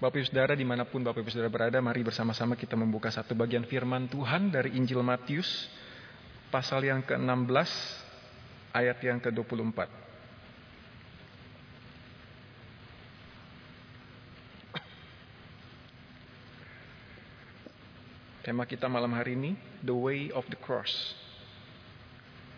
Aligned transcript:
Bapak 0.00 0.16
Ibu 0.16 0.32
Saudara 0.32 0.56
di 0.56 0.64
mana 0.64 0.88
pun 0.88 1.04
Bapak 1.04 1.20
Ibu 1.20 1.28
Saudara 1.28 1.52
berada, 1.52 1.76
mari 1.84 2.00
bersama-sama 2.00 2.56
kita 2.56 2.72
membuka 2.72 3.12
satu 3.12 3.36
bagian 3.36 3.68
firman 3.68 4.08
Tuhan 4.08 4.48
dari 4.48 4.72
Injil 4.72 5.04
Matius, 5.04 5.68
pasal 6.48 6.88
yang 6.88 7.04
ke-16, 7.04 7.68
ayat 8.72 8.96
yang 9.04 9.20
ke-24. 9.20 9.92
Tema 18.40 18.64
kita 18.64 18.88
malam 18.88 19.12
hari 19.12 19.36
ini, 19.36 19.52
The 19.84 19.92
Way 19.92 20.32
of 20.32 20.48
the 20.48 20.56
Cross. 20.56 21.12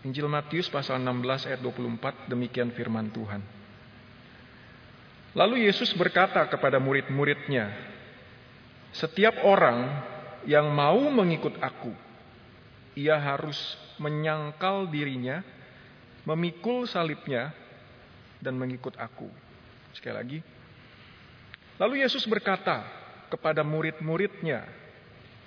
Injil 0.07 0.31
Matius 0.31 0.71
pasal 0.71 1.03
16 1.03 1.51
ayat 1.51 1.59
24, 1.59 2.31
demikian 2.31 2.71
firman 2.71 3.11
Tuhan. 3.11 3.62
Lalu 5.33 5.65
Yesus 5.65 5.97
berkata 5.97 6.45
kepada 6.45 6.77
murid-muridnya, 6.77 7.73
"Setiap 8.93 9.41
orang 9.49 9.89
yang 10.45 10.69
mau 10.69 11.01
mengikut 11.09 11.57
Aku, 11.57 11.97
ia 12.93 13.17
harus 13.17 13.57
menyangkal 13.97 14.93
dirinya, 14.93 15.41
memikul 16.29 16.85
salibnya, 16.85 17.49
dan 18.45 18.61
mengikut 18.61 18.93
Aku." 19.01 19.33
Sekali 19.97 20.15
lagi, 20.21 20.39
lalu 21.81 22.05
Yesus 22.05 22.29
berkata 22.29 22.85
kepada 23.33 23.65
murid-muridnya, 23.65 24.69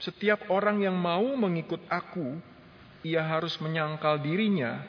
"Setiap 0.02 0.50
orang 0.50 0.82
yang 0.82 0.98
mau 0.98 1.30
mengikut 1.38 1.86
Aku, 1.94 2.42
ia 3.06 3.22
harus 3.22 3.54
menyangkal 3.62 4.18
dirinya, 4.18 4.82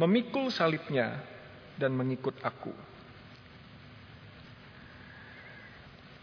memikul 0.00 0.48
salibnya, 0.48 1.20
dan 1.76 1.92
mengikut 1.92 2.40
Aku." 2.40 2.72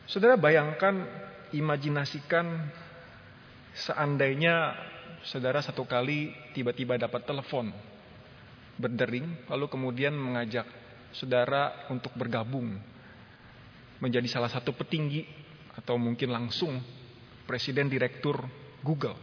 Saudara 0.09 0.41
bayangkan, 0.41 1.05
imajinasikan 1.53 2.65
seandainya 3.77 4.73
saudara 5.21 5.61
satu 5.61 5.85
kali 5.85 6.33
tiba-tiba 6.57 6.97
dapat 6.97 7.29
telepon 7.29 7.69
berdering, 8.81 9.45
lalu 9.45 9.69
kemudian 9.69 10.17
mengajak 10.17 10.65
saudara 11.13 11.85
untuk 11.93 12.09
bergabung 12.17 12.73
menjadi 14.01 14.25
salah 14.25 14.49
satu 14.49 14.73
petinggi 14.73 15.29
atau 15.77 16.01
mungkin 16.01 16.33
langsung 16.33 16.81
presiden 17.45 17.85
direktur 17.85 18.41
Google. 18.81 19.13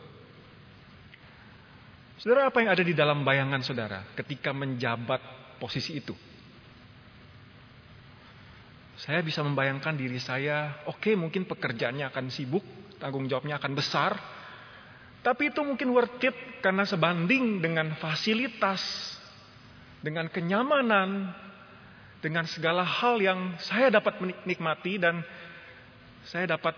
Saudara 2.22 2.46
apa 2.46 2.62
yang 2.62 2.70
ada 2.70 2.84
di 2.86 2.94
dalam 2.94 3.26
bayangan 3.26 3.60
saudara 3.66 4.06
ketika 4.14 4.54
menjabat 4.54 5.18
posisi 5.58 5.98
itu? 5.98 6.14
Saya 9.06 9.22
bisa 9.22 9.38
membayangkan 9.46 9.94
diri 9.94 10.18
saya, 10.18 10.82
oke 10.90 10.98
okay, 10.98 11.14
mungkin 11.14 11.46
pekerjaannya 11.46 12.10
akan 12.10 12.26
sibuk, 12.26 12.66
tanggung 12.98 13.30
jawabnya 13.30 13.54
akan 13.62 13.72
besar, 13.78 14.18
tapi 15.22 15.54
itu 15.54 15.62
mungkin 15.62 15.94
worth 15.94 16.22
it 16.26 16.34
karena 16.58 16.82
sebanding 16.82 17.62
dengan 17.62 17.94
fasilitas, 18.02 18.82
dengan 20.02 20.26
kenyamanan, 20.26 21.30
dengan 22.18 22.50
segala 22.50 22.82
hal 22.82 23.22
yang 23.22 23.54
saya 23.62 23.94
dapat 23.94 24.18
menikmati 24.18 24.98
dan 24.98 25.22
saya 26.26 26.58
dapat 26.58 26.74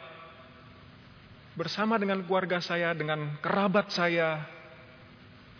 bersama 1.57 1.97
dengan 1.97 2.20
keluarga 2.29 2.61
saya, 2.61 2.92
dengan 2.92 3.41
kerabat 3.41 3.89
saya, 3.89 4.45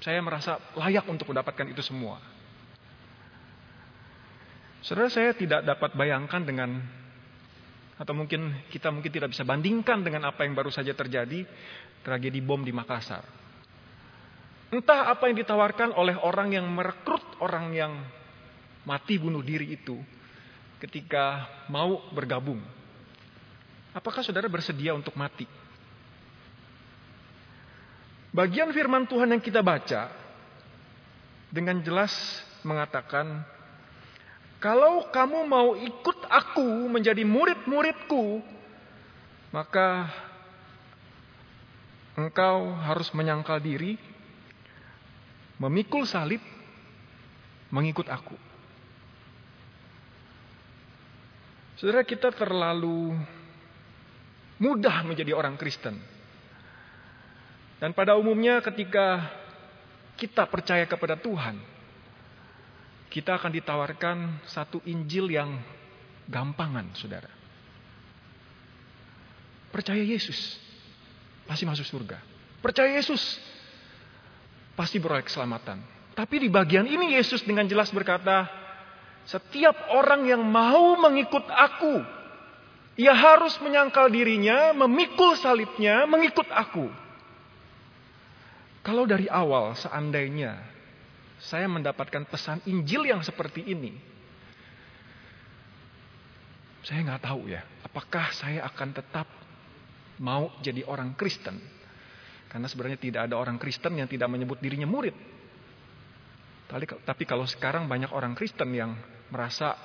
saya 0.05 0.21
merasa 0.21 0.61
layak 0.77 1.09
untuk 1.09 1.33
mendapatkan 1.33 1.69
itu 1.69 1.81
semua. 1.81 2.38
Saudara 4.83 5.11
saya 5.11 5.35
tidak 5.35 5.67
dapat 5.67 5.95
bayangkan 5.99 6.43
dengan 6.43 6.79
atau 7.99 8.15
mungkin 8.15 8.55
kita 8.71 8.95
mungkin 8.95 9.11
tidak 9.11 9.35
bisa 9.35 9.43
bandingkan 9.43 10.07
dengan 10.07 10.31
apa 10.31 10.47
yang 10.47 10.55
baru 10.55 10.71
saja 10.71 10.95
terjadi 10.95 11.43
tragedi 12.07 12.39
bom 12.39 12.63
di 12.63 12.71
Makassar. 12.71 13.27
Entah 14.71 15.11
apa 15.11 15.27
yang 15.27 15.37
ditawarkan 15.43 15.97
oleh 15.99 16.15
orang 16.23 16.55
yang 16.55 16.67
merekrut 16.71 17.43
orang 17.43 17.75
yang 17.75 17.93
mati 18.87 19.19
bunuh 19.19 19.43
diri 19.43 19.75
itu 19.75 19.99
ketika 20.79 21.51
mau 21.67 22.07
bergabung. 22.15 22.63
Apakah 23.91 24.23
saudara 24.23 24.47
bersedia 24.47 24.95
untuk 24.95 25.19
mati? 25.19 25.49
Bagian 28.31 28.71
firman 28.71 29.09
Tuhan 29.09 29.35
yang 29.35 29.43
kita 29.43 29.65
baca 29.65 30.13
dengan 31.51 31.81
jelas 31.83 32.13
mengatakan 32.63 33.43
kalau 34.59 35.07
kamu 35.15 35.47
mau 35.47 35.79
ikut 35.79 36.19
aku 36.27 36.91
menjadi 36.91 37.23
murid-muridku, 37.23 38.43
maka 39.55 40.11
engkau 42.19 42.75
harus 42.75 43.07
menyangkal 43.15 43.63
diri, 43.63 43.95
memikul 45.63 46.03
salib, 46.03 46.43
mengikut 47.71 48.11
aku. 48.11 48.35
Saudara 51.79 52.03
kita 52.03 52.35
terlalu 52.35 53.15
mudah 54.59 55.07
menjadi 55.07 55.39
orang 55.39 55.55
Kristen. 55.55 55.95
Dan 57.79 57.95
pada 57.95 58.19
umumnya 58.19 58.59
ketika 58.59 59.23
kita 60.19 60.51
percaya 60.51 60.83
kepada 60.83 61.15
Tuhan, 61.15 61.78
kita 63.19 63.35
akan 63.35 63.51
ditawarkan 63.51 64.47
satu 64.47 64.79
Injil 64.87 65.27
yang 65.35 65.59
gampangan, 66.31 66.95
saudara. 66.95 67.27
Percaya 69.75 70.07
Yesus, 70.07 70.55
pasti 71.43 71.67
masuk 71.67 71.83
surga. 71.83 72.23
Percaya 72.63 72.95
Yesus, 72.95 73.43
pasti 74.79 75.03
beroleh 75.03 75.27
keselamatan. 75.27 75.83
Tapi 76.15 76.47
di 76.47 76.47
bagian 76.47 76.87
ini 76.87 77.19
Yesus 77.19 77.43
dengan 77.43 77.67
jelas 77.67 77.91
berkata, 77.91 78.47
setiap 79.27 79.91
orang 79.99 80.23
yang 80.31 80.47
mau 80.47 80.95
mengikut 81.03 81.43
aku, 81.43 81.99
ia 82.95 83.19
harus 83.19 83.59
menyangkal 83.59 84.15
dirinya, 84.15 84.71
memikul 84.79 85.35
salibnya, 85.35 86.07
mengikut 86.07 86.47
aku. 86.55 86.87
Kalau 88.87 89.11
dari 89.11 89.27
awal 89.27 89.75
seandainya 89.75 90.78
saya 91.39 91.71
mendapatkan 91.71 92.27
pesan 92.27 92.63
Injil 92.67 93.07
yang 93.07 93.23
seperti 93.23 93.63
ini. 93.63 93.95
Saya 96.83 97.05
nggak 97.05 97.23
tahu 97.23 97.51
ya, 97.51 97.63
apakah 97.85 98.33
saya 98.35 98.65
akan 98.67 98.89
tetap 98.95 99.27
mau 100.19 100.51
jadi 100.63 100.83
orang 100.87 101.15
Kristen? 101.15 101.59
Karena 102.49 102.65
sebenarnya 102.65 102.99
tidak 102.99 103.29
ada 103.29 103.37
orang 103.37 103.61
Kristen 103.61 103.99
yang 104.01 104.09
tidak 104.09 104.27
menyebut 104.33 104.57
dirinya 104.59 104.89
murid. 104.89 105.13
Tapi 107.05 107.25
kalau 107.25 107.45
sekarang 107.49 107.89
banyak 107.89 108.13
orang 108.13 108.33
Kristen 108.33 108.73
yang 108.73 108.97
merasa 109.29 109.77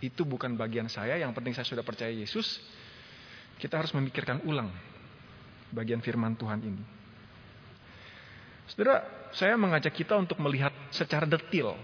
itu 0.00 0.24
bukan 0.24 0.56
bagian 0.56 0.88
saya, 0.88 1.20
yang 1.20 1.32
penting 1.36 1.52
saya 1.52 1.68
sudah 1.68 1.84
percaya 1.84 2.12
Yesus, 2.12 2.60
kita 3.60 3.76
harus 3.76 3.92
memikirkan 3.92 4.44
ulang 4.48 4.72
bagian 5.72 6.00
firman 6.00 6.36
Tuhan 6.36 6.60
ini. 6.64 6.82
Saudara, 8.64 9.04
saya 9.30 9.54
mengajak 9.54 9.94
kita 9.94 10.18
untuk 10.18 10.38
melihat 10.42 10.74
secara 10.90 11.26
detil 11.26 11.74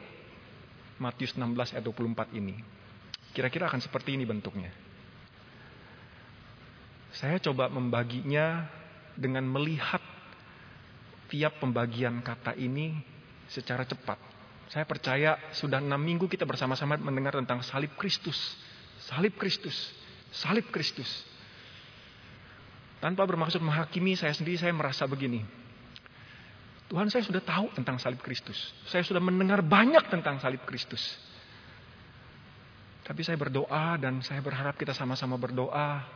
Matius 0.96 1.36
16 1.36 1.76
ayat 1.76 1.84
24 1.84 2.38
ini. 2.40 2.56
Kira-kira 3.36 3.68
akan 3.68 3.84
seperti 3.84 4.16
ini 4.16 4.24
bentuknya. 4.24 4.72
Saya 7.12 7.36
coba 7.40 7.68
membaginya 7.68 8.64
dengan 9.16 9.44
melihat 9.44 10.00
tiap 11.28 11.60
pembagian 11.60 12.20
kata 12.24 12.56
ini 12.56 12.96
secara 13.48 13.84
cepat. 13.84 14.16
Saya 14.72 14.88
percaya 14.88 15.38
sudah 15.54 15.78
enam 15.78 16.00
minggu 16.00 16.26
kita 16.26 16.42
bersama-sama 16.48 16.98
mendengar 16.98 17.36
tentang 17.38 17.62
salib 17.62 17.92
Kristus. 17.94 18.36
Salib 19.04 19.36
Kristus. 19.38 19.94
Salib 20.32 20.68
Kristus. 20.72 21.08
Tanpa 22.98 23.22
bermaksud 23.28 23.60
menghakimi 23.60 24.16
saya 24.16 24.32
sendiri, 24.32 24.56
saya 24.56 24.72
merasa 24.72 25.04
begini. 25.04 25.65
Tuhan 26.86 27.10
saya 27.10 27.26
sudah 27.26 27.42
tahu 27.42 27.74
tentang 27.74 27.98
salib 27.98 28.22
Kristus. 28.22 28.54
Saya 28.86 29.02
sudah 29.02 29.18
mendengar 29.18 29.58
banyak 29.58 30.06
tentang 30.06 30.38
salib 30.38 30.62
Kristus. 30.62 31.02
Tapi 33.02 33.22
saya 33.26 33.38
berdoa 33.38 33.98
dan 33.98 34.22
saya 34.22 34.38
berharap 34.38 34.78
kita 34.78 34.94
sama-sama 34.94 35.34
berdoa. 35.34 36.06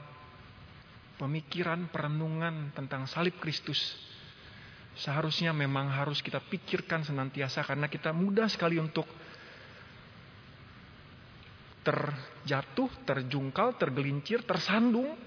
Pemikiran, 1.18 1.90
perenungan 1.90 2.70
tentang 2.74 3.10
salib 3.10 3.38
Kristus. 3.42 3.78
Seharusnya 4.94 5.50
memang 5.50 5.90
harus 5.90 6.22
kita 6.22 6.38
pikirkan 6.38 7.02
senantiasa 7.02 7.66
karena 7.66 7.90
kita 7.90 8.14
mudah 8.14 8.46
sekali 8.46 8.78
untuk 8.78 9.06
terjatuh, 11.82 12.90
terjungkal, 13.06 13.74
tergelincir, 13.74 14.46
tersandung 14.46 15.18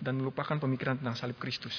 dan 0.00 0.16
melupakan 0.16 0.56
pemikiran 0.56 0.96
tentang 1.00 1.16
salib 1.16 1.36
Kristus. 1.36 1.74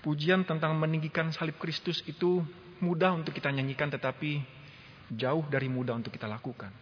Pujian 0.00 0.48
tentang 0.48 0.72
meninggikan 0.80 1.28
salib 1.32 1.60
Kristus 1.60 2.00
itu 2.08 2.40
mudah 2.80 3.12
untuk 3.12 3.36
kita 3.36 3.52
nyanyikan 3.52 3.92
tetapi 3.92 4.40
jauh 5.12 5.44
dari 5.50 5.68
mudah 5.68 5.98
untuk 5.98 6.14
kita 6.14 6.24
lakukan. 6.24 6.72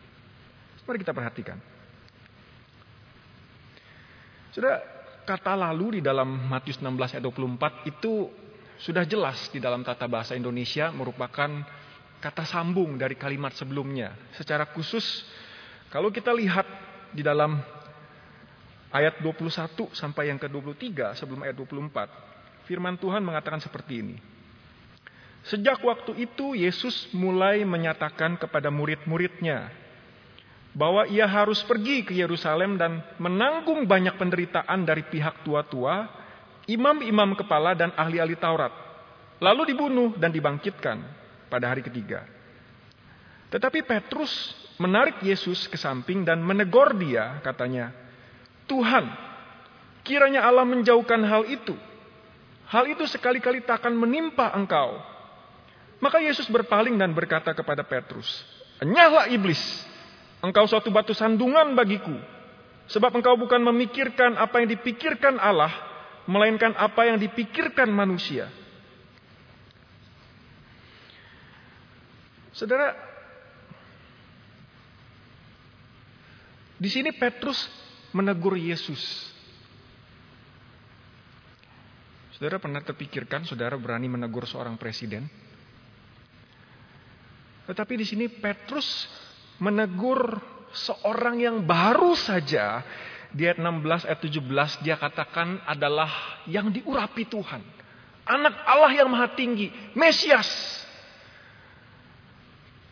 Mari 0.86 1.04
kita 1.04 1.12
perhatikan. 1.12 1.58
Sudah 4.56 4.80
kata 5.28 5.52
lalu 5.52 6.00
di 6.00 6.02
dalam 6.02 6.48
Matius 6.48 6.80
16 6.80 7.20
ayat 7.20 7.24
24 7.26 7.92
itu 7.92 8.32
sudah 8.80 9.04
jelas 9.04 9.52
di 9.52 9.60
dalam 9.60 9.84
tata 9.84 10.08
bahasa 10.08 10.32
Indonesia 10.32 10.88
merupakan 10.94 11.50
kata 12.22 12.48
sambung 12.48 12.96
dari 12.96 13.18
kalimat 13.20 13.52
sebelumnya. 13.52 14.16
Secara 14.32 14.64
khusus 14.72 15.04
kalau 15.92 16.08
kita 16.08 16.32
lihat 16.32 16.64
di 17.12 17.20
dalam 17.20 17.60
ayat 18.88 19.20
21 19.20 19.92
sampai 19.92 20.32
yang 20.32 20.40
ke-23 20.40 21.16
sebelum 21.20 21.44
ayat 21.44 21.56
24, 21.56 22.37
firman 22.68 23.00
Tuhan 23.00 23.24
mengatakan 23.24 23.64
seperti 23.64 24.04
ini. 24.04 24.16
Sejak 25.48 25.80
waktu 25.80 26.28
itu 26.28 26.52
Yesus 26.52 27.08
mulai 27.16 27.64
menyatakan 27.64 28.36
kepada 28.36 28.68
murid-muridnya 28.68 29.72
bahwa 30.76 31.08
ia 31.08 31.24
harus 31.24 31.64
pergi 31.64 32.04
ke 32.04 32.12
Yerusalem 32.12 32.76
dan 32.76 33.00
menanggung 33.16 33.88
banyak 33.88 34.20
penderitaan 34.20 34.84
dari 34.84 35.08
pihak 35.08 35.40
tua-tua, 35.40 36.04
imam-imam 36.68 37.32
kepala 37.32 37.72
dan 37.72 37.96
ahli-ahli 37.96 38.36
Taurat, 38.36 38.70
lalu 39.40 39.72
dibunuh 39.72 40.12
dan 40.20 40.28
dibangkitkan 40.28 41.00
pada 41.48 41.72
hari 41.72 41.80
ketiga. 41.80 42.28
Tetapi 43.48 43.80
Petrus 43.88 44.52
menarik 44.76 45.24
Yesus 45.24 45.64
ke 45.64 45.80
samping 45.80 46.28
dan 46.28 46.44
menegur 46.44 46.92
dia, 46.92 47.40
katanya, 47.40 47.88
"Tuhan, 48.68 49.08
kiranya 50.04 50.44
Allah 50.44 50.68
menjauhkan 50.68 51.24
hal 51.24 51.48
itu. 51.48 51.87
Hal 52.68 52.84
itu 52.88 53.04
sekali-kali 53.08 53.64
tak 53.64 53.84
akan 53.84 53.96
menimpa 53.96 54.52
engkau." 54.52 55.00
Maka 55.98 56.22
Yesus 56.22 56.46
berpaling 56.46 56.94
dan 56.94 57.10
berkata 57.10 57.50
kepada 57.50 57.82
Petrus, 57.82 58.28
"Enyahlah 58.78 59.26
iblis, 59.34 59.58
engkau 60.38 60.62
suatu 60.70 60.94
batu 60.94 61.10
sandungan 61.10 61.74
bagiku, 61.74 62.14
sebab 62.86 63.18
engkau 63.18 63.34
bukan 63.34 63.58
memikirkan 63.58 64.38
apa 64.38 64.62
yang 64.62 64.70
dipikirkan 64.70 65.42
Allah, 65.42 65.74
melainkan 66.30 66.70
apa 66.78 67.08
yang 67.10 67.18
dipikirkan 67.18 67.90
manusia." 67.90 68.46
Saudara, 72.54 72.90
di 76.78 76.90
sini 76.90 77.10
Petrus 77.14 77.70
menegur 78.10 78.54
Yesus. 78.58 79.30
Saudara 82.38 82.62
pernah 82.62 82.78
terpikirkan 82.78 83.42
saudara 83.42 83.74
berani 83.74 84.06
menegur 84.06 84.46
seorang 84.46 84.78
presiden? 84.78 85.26
Tetapi 87.66 87.98
di 87.98 88.06
sini 88.06 88.30
Petrus 88.30 89.10
menegur 89.58 90.38
seorang 90.70 91.42
yang 91.42 91.66
baru 91.66 92.14
saja 92.14 92.86
di 93.34 93.42
ayat 93.42 93.58
16 93.58 94.06
ayat 94.06 94.20
17 94.22 94.86
dia 94.86 94.94
katakan 94.94 95.58
adalah 95.66 96.46
yang 96.46 96.70
diurapi 96.70 97.26
Tuhan. 97.26 97.58
Anak 98.22 98.54
Allah 98.70 99.02
yang 99.02 99.10
maha 99.10 99.34
tinggi, 99.34 99.74
Mesias. 99.98 100.46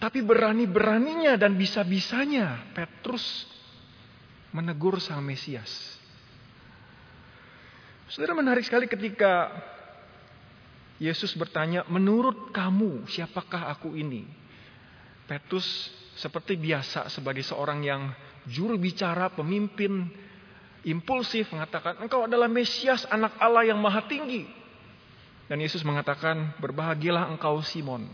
Tapi 0.03 0.27
berani-beraninya 0.27 1.39
dan 1.39 1.55
bisa-bisanya 1.55 2.67
Petrus 2.75 3.47
menegur 4.51 4.99
sang 4.99 5.23
Mesias. 5.23 6.03
Saudara 8.07 8.39
menarik 8.39 8.63
sekali 8.63 8.87
ketika 8.87 9.51
Yesus 11.03 11.35
bertanya, 11.35 11.83
"Menurut 11.91 12.55
kamu, 12.55 13.11
siapakah 13.11 13.69
aku 13.69 13.99
ini?" 13.99 14.25
Petrus 15.27 15.91
seperti 16.15 16.55
biasa 16.55 17.11
sebagai 17.11 17.43
seorang 17.43 17.83
yang 17.83 18.03
juru 18.47 18.79
bicara, 18.79 19.29
pemimpin, 19.35 20.07
impulsif 20.87 21.51
mengatakan, 21.51 21.99
engkau 21.99 22.25
adalah 22.25 22.47
Mesias 22.47 23.03
anak 23.11 23.35
Allah 23.43 23.67
yang 23.67 23.83
maha 23.83 24.07
tinggi. 24.07 24.47
Dan 25.51 25.59
Yesus 25.59 25.83
mengatakan, 25.83 26.55
berbahagialah 26.63 27.27
engkau 27.31 27.59
Simon. 27.63 28.07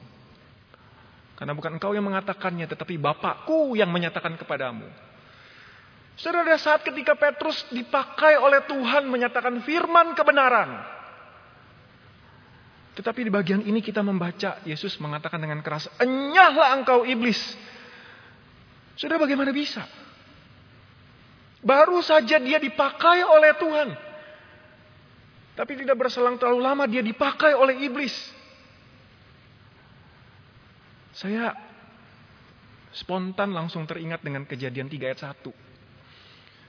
Karena 1.37 1.53
bukan 1.53 1.77
engkau 1.77 1.93
yang 1.93 2.05
mengatakannya, 2.05 2.65
tetapi 2.69 2.97
Bapakku 2.97 3.77
yang 3.77 3.93
menyatakan 3.93 4.37
kepadamu. 4.41 4.89
Saudara, 6.22 6.54
ada 6.54 6.58
saat 6.62 6.86
ketika 6.86 7.19
Petrus 7.19 7.66
dipakai 7.74 8.38
oleh 8.38 8.62
Tuhan 8.70 9.10
menyatakan 9.10 9.58
firman 9.66 10.14
kebenaran. 10.14 10.78
Tetapi 12.94 13.26
di 13.26 13.32
bagian 13.34 13.58
ini 13.66 13.82
kita 13.82 14.06
membaca 14.06 14.62
Yesus 14.62 15.02
mengatakan 15.02 15.42
dengan 15.42 15.58
keras, 15.66 15.90
"Enyahlah 15.98 16.78
engkau 16.78 17.02
iblis." 17.02 17.42
Sudah 18.94 19.19
bagaimana 19.19 19.50
bisa? 19.50 19.82
Baru 21.58 21.98
saja 22.06 22.38
dia 22.38 22.62
dipakai 22.62 23.26
oleh 23.26 23.58
Tuhan. 23.58 23.88
Tapi 25.58 25.72
tidak 25.74 25.98
berselang 25.98 26.38
terlalu 26.38 26.62
lama 26.62 26.84
dia 26.86 27.02
dipakai 27.02 27.50
oleh 27.58 27.82
iblis. 27.82 28.14
Saya 31.19 31.50
spontan 32.94 33.50
langsung 33.50 33.90
teringat 33.90 34.22
dengan 34.22 34.46
kejadian 34.46 34.86
3 34.86 35.10
ayat 35.10 35.34
1. 35.34 35.71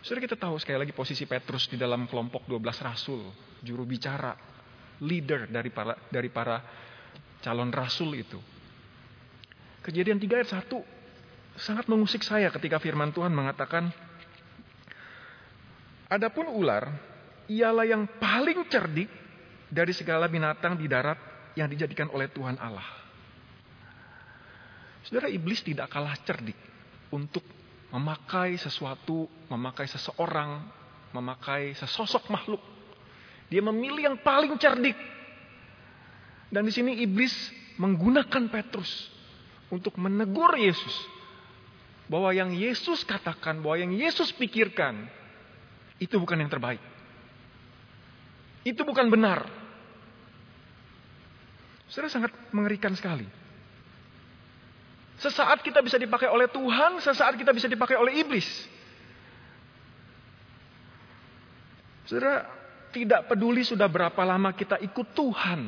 Sudah 0.04 0.20
kita 0.20 0.36
tahu 0.36 0.60
sekali 0.60 0.84
lagi 0.84 0.92
posisi 0.92 1.24
Petrus 1.24 1.72
di 1.72 1.80
dalam 1.80 2.04
kelompok 2.12 2.44
12 2.44 2.60
rasul, 2.84 3.24
juru 3.64 3.88
bicara, 3.88 4.36
leader 5.00 5.48
dari 5.48 5.72
para 5.72 5.96
dari 6.12 6.28
para 6.28 6.60
calon 7.40 7.72
rasul 7.72 8.12
itu. 8.12 8.36
Kejadian 9.80 10.20
3 10.20 10.44
ayat 10.44 10.52
1 10.60 11.56
sangat 11.56 11.88
mengusik 11.88 12.20
saya 12.20 12.52
ketika 12.52 12.84
firman 12.84 13.16
Tuhan 13.16 13.32
mengatakan 13.32 13.88
Adapun 16.12 16.52
ular 16.52 16.94
ialah 17.48 17.88
yang 17.88 18.04
paling 18.20 18.68
cerdik 18.68 19.08
dari 19.72 19.96
segala 19.96 20.28
binatang 20.28 20.76
di 20.76 20.86
darat 20.86 21.18
yang 21.56 21.72
dijadikan 21.72 22.12
oleh 22.12 22.28
Tuhan 22.28 22.60
Allah. 22.60 22.86
Saudara 25.08 25.32
iblis 25.32 25.64
tidak 25.64 25.88
kalah 25.90 26.14
cerdik 26.22 26.56
untuk 27.10 27.44
memakai 27.94 28.58
sesuatu, 28.58 29.30
memakai 29.54 29.86
seseorang, 29.86 30.66
memakai 31.14 31.78
sesosok 31.78 32.26
makhluk 32.34 32.74
dia 33.54 33.62
memilih 33.62 34.10
yang 34.10 34.18
paling 34.18 34.58
cerdik. 34.58 34.98
Dan 36.50 36.66
di 36.66 36.74
sini 36.74 37.06
iblis 37.06 37.34
menggunakan 37.78 38.50
Petrus 38.50 39.14
untuk 39.70 39.94
menegur 40.02 40.58
Yesus. 40.58 40.96
Bahwa 42.10 42.34
yang 42.34 42.50
Yesus 42.50 43.06
katakan, 43.06 43.62
bahwa 43.62 43.78
yang 43.78 43.94
Yesus 43.94 44.34
pikirkan, 44.34 45.06
itu 46.02 46.18
bukan 46.18 46.42
yang 46.42 46.50
terbaik. 46.50 46.82
Itu 48.66 48.82
bukan 48.82 49.14
benar. 49.14 49.46
Sudah 51.94 52.10
sangat 52.10 52.34
mengerikan 52.58 52.98
sekali. 52.98 53.30
Sesaat 55.22 55.62
kita 55.62 55.80
bisa 55.82 56.02
dipakai 56.02 56.30
oleh 56.30 56.50
Tuhan, 56.50 56.98
sesaat 57.00 57.38
kita 57.38 57.54
bisa 57.54 57.70
dipakai 57.70 57.98
oleh 57.98 58.24
iblis. 58.24 58.48
Saudara, 62.10 62.46
tidak 62.94 63.26
peduli 63.32 63.66
sudah 63.66 63.90
berapa 63.90 64.22
lama 64.22 64.54
kita 64.54 64.78
ikut 64.82 65.08
Tuhan. 65.18 65.62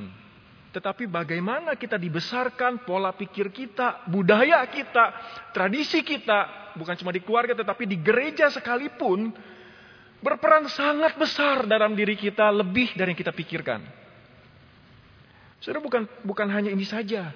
Tetapi 0.76 1.08
bagaimana 1.08 1.80
kita 1.80 1.96
dibesarkan, 1.96 2.84
pola 2.84 3.16
pikir 3.16 3.48
kita, 3.48 4.04
budaya 4.12 4.60
kita, 4.68 5.16
tradisi 5.56 6.04
kita, 6.04 6.74
bukan 6.76 7.00
cuma 7.00 7.16
di 7.16 7.24
keluarga 7.24 7.56
tetapi 7.56 7.88
di 7.88 7.96
gereja 8.04 8.52
sekalipun, 8.52 9.32
berperan 10.20 10.68
sangat 10.68 11.16
besar 11.16 11.64
dalam 11.64 11.96
diri 11.96 12.20
kita 12.20 12.52
lebih 12.52 12.92
dari 12.92 13.16
yang 13.16 13.20
kita 13.24 13.32
pikirkan. 13.32 13.80
Saudara 15.64 15.80
bukan 15.80 16.04
bukan 16.28 16.48
hanya 16.52 16.76
ini 16.76 16.84
saja. 16.84 17.32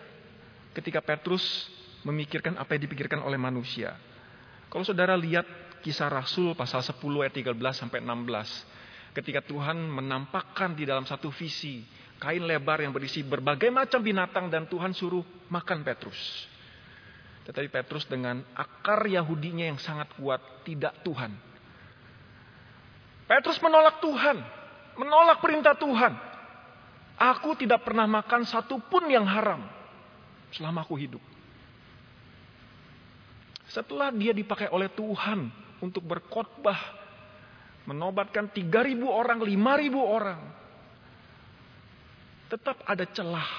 Ketika 0.75 1.00
Petrus 1.00 1.72
memikirkan 2.03 2.56
apa 2.56 2.75
yang 2.75 2.88
dipikirkan 2.88 3.20
oleh 3.24 3.36
manusia. 3.36 3.96
Kalau 4.70 4.86
saudara 4.86 5.18
lihat 5.18 5.46
kisah 5.82 6.12
Rasul 6.12 6.53
pasal 6.53 6.84
10 6.86 7.00
ayat 7.24 7.34
13 7.34 7.56
sampai 7.74 8.00
16 8.03 9.15
ketika 9.18 9.41
Tuhan 9.41 9.89
menampakkan 9.89 10.77
di 10.77 10.86
dalam 10.86 11.03
satu 11.03 11.34
visi 11.34 11.82
kain 12.20 12.44
lebar 12.44 12.84
yang 12.84 12.91
berisi 12.94 13.24
berbagai 13.24 13.72
macam 13.72 14.03
binatang 14.03 14.51
dan 14.51 14.68
Tuhan 14.68 14.91
suruh 14.91 15.24
makan 15.50 15.82
Petrus. 15.82 16.20
Tetapi 17.48 17.72
Petrus 17.72 18.06
dengan 18.06 18.44
akar 18.53 19.08
Yahudinya 19.10 19.65
yang 19.65 19.79
sangat 19.82 20.13
kuat 20.20 20.62
tidak 20.68 21.01
Tuhan. 21.01 21.34
Petrus 23.25 23.58
menolak 23.63 23.98
Tuhan, 24.03 24.38
menolak 25.00 25.41
perintah 25.41 25.74
Tuhan. 25.74 26.13
Aku 27.20 27.58
tidak 27.58 27.84
pernah 27.84 28.06
makan 28.06 28.46
satupun 28.46 29.10
yang 29.10 29.25
haram 29.25 29.65
selama 30.53 30.86
aku 30.86 30.96
hidup. 30.96 31.24
Setelah 33.70 34.10
dia 34.10 34.34
dipakai 34.34 34.68
oleh 34.74 34.90
Tuhan 34.90 35.54
untuk 35.80 36.02
berkhotbah 36.02 36.78
menobatkan 37.86 38.50
3.000 38.50 38.98
orang, 39.06 39.38
5.000 39.42 39.98
orang. 39.98 40.42
Tetap 42.50 42.82
ada 42.86 43.06
celah. 43.06 43.50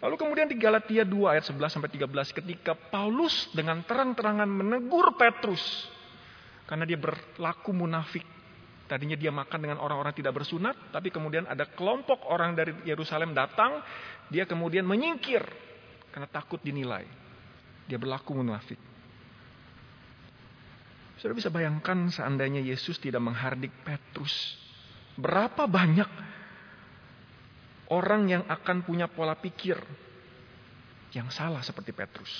Lalu 0.00 0.16
kemudian 0.20 0.48
di 0.48 0.56
Galatia 0.60 1.04
2 1.04 1.32
ayat 1.36 1.44
11 1.44 1.72
sampai 1.72 1.88
13 1.92 2.38
ketika 2.44 2.72
Paulus 2.76 3.48
dengan 3.56 3.80
terang-terangan 3.80 4.44
menegur 4.44 5.16
Petrus 5.16 5.88
Karena 6.68 6.84
dia 6.84 7.00
berlaku 7.00 7.72
munafik. 7.72 8.26
Tadinya 8.86 9.18
dia 9.18 9.34
makan 9.34 9.58
dengan 9.58 9.78
orang-orang 9.82 10.14
tidak 10.14 10.34
bersunat, 10.34 10.94
tapi 10.94 11.10
kemudian 11.10 11.42
ada 11.46 11.66
kelompok 11.66 12.26
orang 12.30 12.54
dari 12.54 12.70
Yerusalem 12.86 13.34
datang, 13.34 13.82
dia 14.30 14.46
kemudian 14.46 14.86
menyingkir 14.86 15.42
karena 16.14 16.26
takut 16.30 16.62
dinilai. 16.62 17.25
Dia 17.86 17.98
berlaku 17.98 18.34
munafik. 18.34 18.78
Sudah 21.16 21.32
bisa 21.32 21.48
bayangkan 21.48 22.12
seandainya 22.12 22.60
Yesus 22.60 23.00
tidak 23.00 23.24
menghardik 23.24 23.72
Petrus. 23.86 24.58
Berapa 25.16 25.64
banyak 25.64 26.10
orang 27.88 28.28
yang 28.28 28.42
akan 28.44 28.84
punya 28.84 29.08
pola 29.08 29.38
pikir 29.38 29.78
yang 31.16 31.32
salah 31.32 31.64
seperti 31.64 31.96
Petrus. 31.96 32.32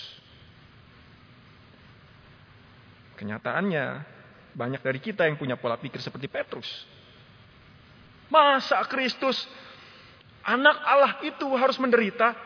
Kenyataannya 3.16 3.84
banyak 4.52 4.84
dari 4.84 5.00
kita 5.00 5.24
yang 5.24 5.40
punya 5.40 5.56
pola 5.56 5.80
pikir 5.80 6.04
seperti 6.04 6.28
Petrus. 6.28 6.68
Masa 8.28 8.84
Kristus, 8.84 9.48
anak 10.44 10.76
Allah 10.84 11.12
itu 11.24 11.48
harus 11.56 11.80
menderita? 11.80 12.45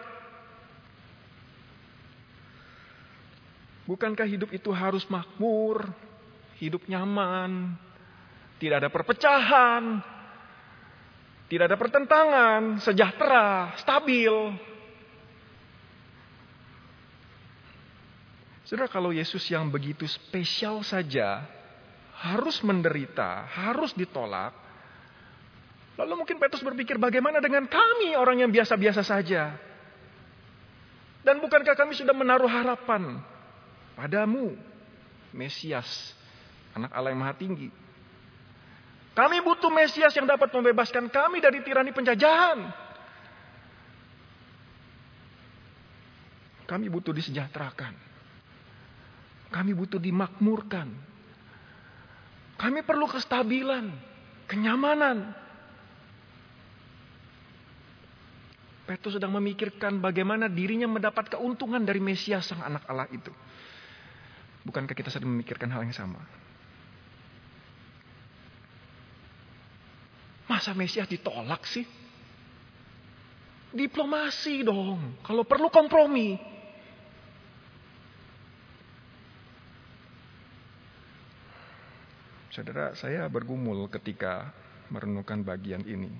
Bukankah 3.90 4.22
hidup 4.22 4.54
itu 4.54 4.70
harus 4.70 5.02
makmur, 5.10 5.82
hidup 6.62 6.86
nyaman, 6.86 7.74
tidak 8.62 8.86
ada 8.86 8.90
perpecahan, 8.92 9.98
tidak 11.50 11.66
ada 11.66 11.74
pertentangan, 11.74 12.78
sejahtera, 12.86 13.74
stabil. 13.82 14.30
Saudara, 18.62 18.86
kalau 18.86 19.10
Yesus 19.10 19.42
yang 19.50 19.66
begitu 19.74 20.06
spesial 20.06 20.86
saja 20.86 21.42
harus 22.22 22.62
menderita, 22.62 23.42
harus 23.50 23.90
ditolak. 23.98 24.54
Lalu 25.98 26.14
mungkin 26.14 26.38
Petrus 26.38 26.62
berpikir 26.62 26.94
bagaimana 26.94 27.42
dengan 27.42 27.66
kami 27.66 28.14
orang 28.14 28.38
yang 28.38 28.54
biasa-biasa 28.54 29.02
saja. 29.02 29.58
Dan 31.26 31.42
bukankah 31.42 31.74
kami 31.74 31.98
sudah 31.98 32.14
menaruh 32.14 32.46
harapan 32.46 33.18
padamu, 34.00 34.56
Mesias, 35.36 36.16
anak 36.72 36.88
Allah 36.96 37.12
yang 37.12 37.20
maha 37.20 37.36
tinggi. 37.36 37.68
Kami 39.12 39.44
butuh 39.44 39.68
Mesias 39.68 40.16
yang 40.16 40.24
dapat 40.24 40.48
membebaskan 40.48 41.12
kami 41.12 41.44
dari 41.44 41.60
tirani 41.60 41.92
penjajahan. 41.92 42.64
Kami 46.64 46.86
butuh 46.88 47.12
disejahterakan. 47.12 47.92
Kami 49.52 49.74
butuh 49.76 50.00
dimakmurkan. 50.00 50.88
Kami 52.56 52.80
perlu 52.86 53.04
kestabilan, 53.10 53.90
kenyamanan. 54.48 55.34
Petrus 58.86 59.18
sedang 59.18 59.34
memikirkan 59.36 59.98
bagaimana 59.98 60.46
dirinya 60.46 60.86
mendapat 60.86 61.34
keuntungan 61.34 61.82
dari 61.82 61.98
Mesias 61.98 62.48
sang 62.48 62.62
anak 62.62 62.86
Allah 62.86 63.10
itu. 63.10 63.34
Bukankah 64.64 64.92
kita 64.92 65.08
sedang 65.08 65.32
memikirkan 65.32 65.72
hal 65.72 65.84
yang 65.88 65.96
sama? 65.96 66.20
Masa 70.50 70.76
Mesias 70.76 71.08
ditolak 71.08 71.64
sih? 71.64 71.86
Diplomasi 73.70 74.66
dong. 74.66 75.22
Kalau 75.22 75.46
perlu 75.46 75.70
kompromi. 75.70 76.34
Saudara, 82.50 82.98
saya 82.98 83.22
bergumul 83.30 83.86
ketika 83.86 84.50
merenungkan 84.90 85.46
bagian 85.46 85.86
ini. 85.86 86.10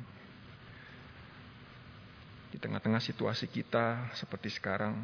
Di 2.55 2.59
tengah-tengah 2.63 3.03
situasi 3.03 3.51
kita 3.51 4.15
seperti 4.15 4.47
sekarang, 4.55 4.95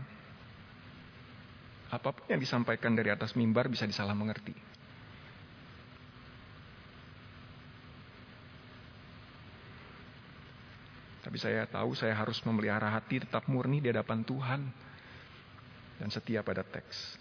apa 1.87 2.11
pun 2.11 2.27
yang 2.27 2.43
disampaikan 2.43 2.99
dari 2.99 3.15
atas 3.15 3.39
mimbar 3.39 3.71
bisa 3.71 3.87
disalah 3.87 4.15
mengerti. 4.15 4.55
Tapi 11.27 11.43
saya 11.43 11.67
tahu 11.67 11.95
saya 11.99 12.15
harus 12.15 12.39
memelihara 12.47 12.87
hati 12.87 13.19
tetap 13.19 13.51
murni 13.51 13.83
di 13.83 13.91
hadapan 13.91 14.23
Tuhan 14.23 14.61
dan 15.99 16.09
setia 16.11 16.43
pada 16.47 16.63
teks. 16.63 17.19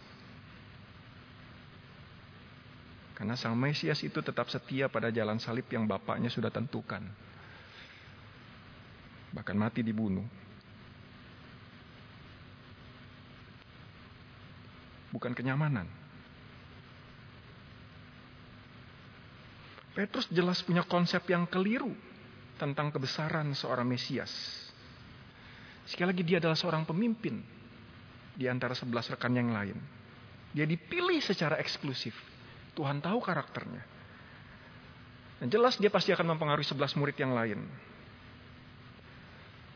Karena 3.16 3.34
sang 3.40 3.56
Mesias 3.56 4.04
itu 4.04 4.20
tetap 4.20 4.52
setia 4.52 4.92
pada 4.92 5.08
jalan 5.08 5.40
salib 5.40 5.66
yang 5.72 5.88
bapaknya 5.88 6.28
sudah 6.28 6.52
tentukan. 6.52 7.02
Bahkan 9.32 9.56
mati 9.56 9.82
dibunuh. 9.82 10.28
Bukan 15.16 15.32
kenyamanan. 15.32 15.88
Petrus 19.96 20.28
jelas 20.28 20.60
punya 20.60 20.84
konsep 20.84 21.24
yang 21.32 21.48
keliru 21.48 21.96
tentang 22.60 22.92
kebesaran 22.92 23.56
seorang 23.56 23.88
Mesias. 23.88 24.28
Sekali 25.88 26.12
lagi 26.12 26.24
dia 26.28 26.44
adalah 26.44 26.60
seorang 26.60 26.84
pemimpin 26.84 27.40
di 28.36 28.44
antara 28.52 28.76
sebelas 28.76 29.08
rekan 29.08 29.32
yang 29.32 29.56
lain. 29.56 29.80
Dia 30.52 30.68
dipilih 30.68 31.24
secara 31.24 31.56
eksklusif 31.64 32.12
Tuhan 32.76 33.00
tahu 33.00 33.24
karakternya. 33.24 33.84
Dan 35.40 35.48
jelas 35.48 35.80
dia 35.80 35.88
pasti 35.88 36.12
akan 36.12 36.36
mempengaruhi 36.36 36.68
sebelas 36.68 36.92
murid 37.00 37.16
yang 37.16 37.32
lain. 37.32 37.64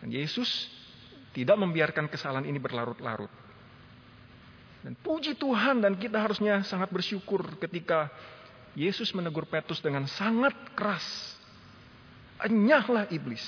Dan 0.03 0.11
Yesus 0.11 0.67
tidak 1.31 1.55
membiarkan 1.55 2.11
kesalahan 2.11 2.43
ini 2.43 2.59
berlarut-larut. 2.59 3.48
Dan 4.79 4.95
puji 4.95 5.35
Tuhan 5.35 5.83
dan 5.83 5.99
kita 5.99 6.23
harusnya 6.23 6.63
sangat 6.63 6.87
bersyukur 6.87 7.43
ketika 7.59 8.07
Yesus 8.79 9.11
menegur 9.11 9.43
Petrus 9.43 9.83
dengan 9.83 10.07
sangat 10.07 10.55
keras. 10.77 11.03
Enyahlah 12.39 13.11
iblis. 13.11 13.43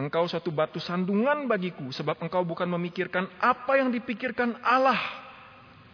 Engkau 0.00 0.24
satu 0.24 0.48
batu 0.48 0.80
sandungan 0.80 1.44
bagiku 1.44 1.92
sebab 1.92 2.16
engkau 2.24 2.40
bukan 2.48 2.64
memikirkan 2.64 3.28
apa 3.36 3.76
yang 3.76 3.92
dipikirkan 3.92 4.56
Allah. 4.64 4.98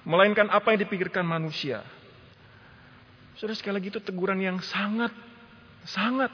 Melainkan 0.06 0.46
apa 0.46 0.70
yang 0.70 0.86
dipikirkan 0.86 1.26
manusia. 1.26 1.82
Saudara 3.34 3.58
sekali 3.58 3.82
lagi 3.82 3.90
itu 3.90 4.02
teguran 4.02 4.38
yang 4.38 4.58
sangat, 4.62 5.10
sangat, 5.82 6.30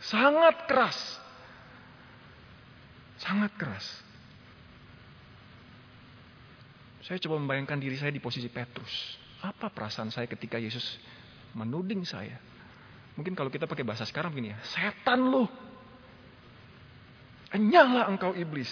sangat 0.00 0.56
keras. 0.64 0.98
Sangat 3.20 3.52
keras. 3.60 3.86
Saya 7.02 7.18
coba 7.18 7.42
membayangkan 7.42 7.78
diri 7.82 7.98
saya 7.98 8.14
di 8.14 8.22
posisi 8.22 8.46
Petrus. 8.46 9.18
Apa 9.42 9.74
perasaan 9.74 10.14
saya 10.14 10.30
ketika 10.30 10.54
Yesus 10.58 11.02
menuding 11.58 12.06
saya? 12.06 12.38
Mungkin 13.18 13.34
kalau 13.34 13.50
kita 13.50 13.66
pakai 13.66 13.82
bahasa 13.82 14.06
sekarang 14.06 14.30
begini 14.30 14.54
ya, 14.54 14.58
setan 14.62 15.26
lu. 15.28 15.44
Enyahlah 17.52 18.08
engkau 18.08 18.32
iblis. 18.32 18.70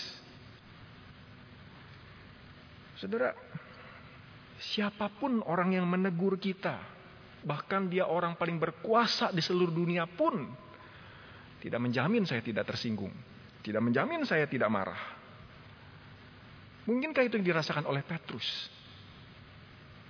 Saudara, 2.97 3.35
siapa 4.63 5.11
pun 5.13 5.45
orang 5.45 5.77
yang 5.77 5.85
menegur 5.85 6.41
kita, 6.41 6.81
bahkan 7.45 7.91
dia 7.91 8.09
orang 8.09 8.39
paling 8.39 8.57
berkuasa 8.57 9.35
di 9.35 9.45
seluruh 9.45 9.73
dunia 9.73 10.09
pun 10.09 10.49
tidak 11.61 11.81
menjamin 11.81 12.25
saya 12.25 12.41
tidak 12.41 12.65
tersinggung, 12.69 13.13
tidak 13.61 13.85
menjamin 13.85 14.25
saya 14.25 14.49
tidak 14.49 14.73
marah. 14.73 15.20
Mungkinkah 16.91 17.23
itu 17.23 17.39
yang 17.39 17.55
dirasakan 17.55 17.87
oleh 17.87 18.03
Petrus? 18.03 18.67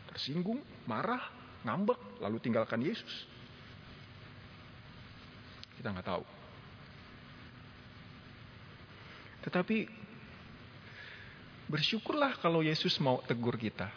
Tersinggung, 0.09 0.65
marah, 0.89 1.21
ngambek, 1.61 2.25
lalu 2.25 2.41
tinggalkan 2.41 2.81
Yesus. 2.81 3.29
Kita 5.77 5.93
nggak 5.93 6.09
tahu. 6.09 6.25
Tetapi 9.45 9.77
bersyukurlah 11.69 12.41
kalau 12.41 12.65
Yesus 12.65 12.97
mau 12.97 13.21
tegur 13.29 13.61
kita. 13.61 13.93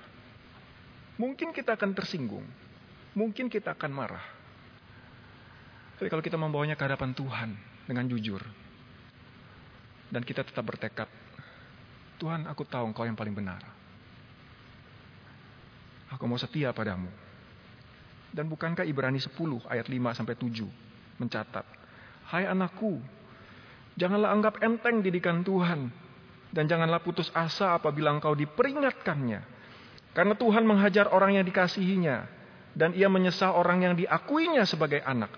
Mungkin 1.15 1.55
kita 1.55 1.79
akan 1.79 1.95
tersinggung, 1.95 2.43
mungkin 3.15 3.47
kita 3.47 3.79
akan 3.79 3.91
marah. 3.95 4.25
Tapi 5.95 6.11
kalau 6.11 6.19
kita 6.19 6.35
membawanya 6.35 6.75
ke 6.75 6.83
hadapan 6.83 7.15
Tuhan 7.15 7.55
dengan 7.87 8.11
jujur, 8.11 8.43
dan 10.11 10.19
kita 10.27 10.43
tetap 10.43 10.67
bertekad, 10.67 11.22
Tuhan 12.23 12.47
aku 12.47 12.63
tahu 12.63 12.95
engkau 12.95 13.03
yang 13.03 13.19
paling 13.19 13.35
benar. 13.35 13.59
Aku 16.15 16.23
mau 16.23 16.39
setia 16.39 16.71
padamu. 16.71 17.11
Dan 18.31 18.47
bukankah 18.47 18.87
Ibrani 18.87 19.19
10 19.19 19.35
ayat 19.67 19.91
5 19.91 20.15
sampai 20.15 20.39
7 20.39 21.19
mencatat, 21.19 21.67
Hai 22.31 22.47
anakku, 22.47 23.03
janganlah 23.99 24.31
anggap 24.31 24.63
enteng 24.63 25.03
didikan 25.03 25.43
Tuhan, 25.43 25.91
dan 26.55 26.63
janganlah 26.63 27.03
putus 27.03 27.27
asa 27.35 27.75
apabila 27.75 28.15
engkau 28.15 28.31
diperingatkannya. 28.39 29.43
Karena 30.15 30.33
Tuhan 30.39 30.63
menghajar 30.63 31.11
orang 31.11 31.35
yang 31.35 31.43
dikasihinya 31.43 32.23
dan 32.71 32.95
ia 32.95 33.11
menyesal 33.11 33.51
orang 33.51 33.83
yang 33.83 33.99
diakuinya 33.99 34.63
sebagai 34.63 35.03
anak. 35.03 35.35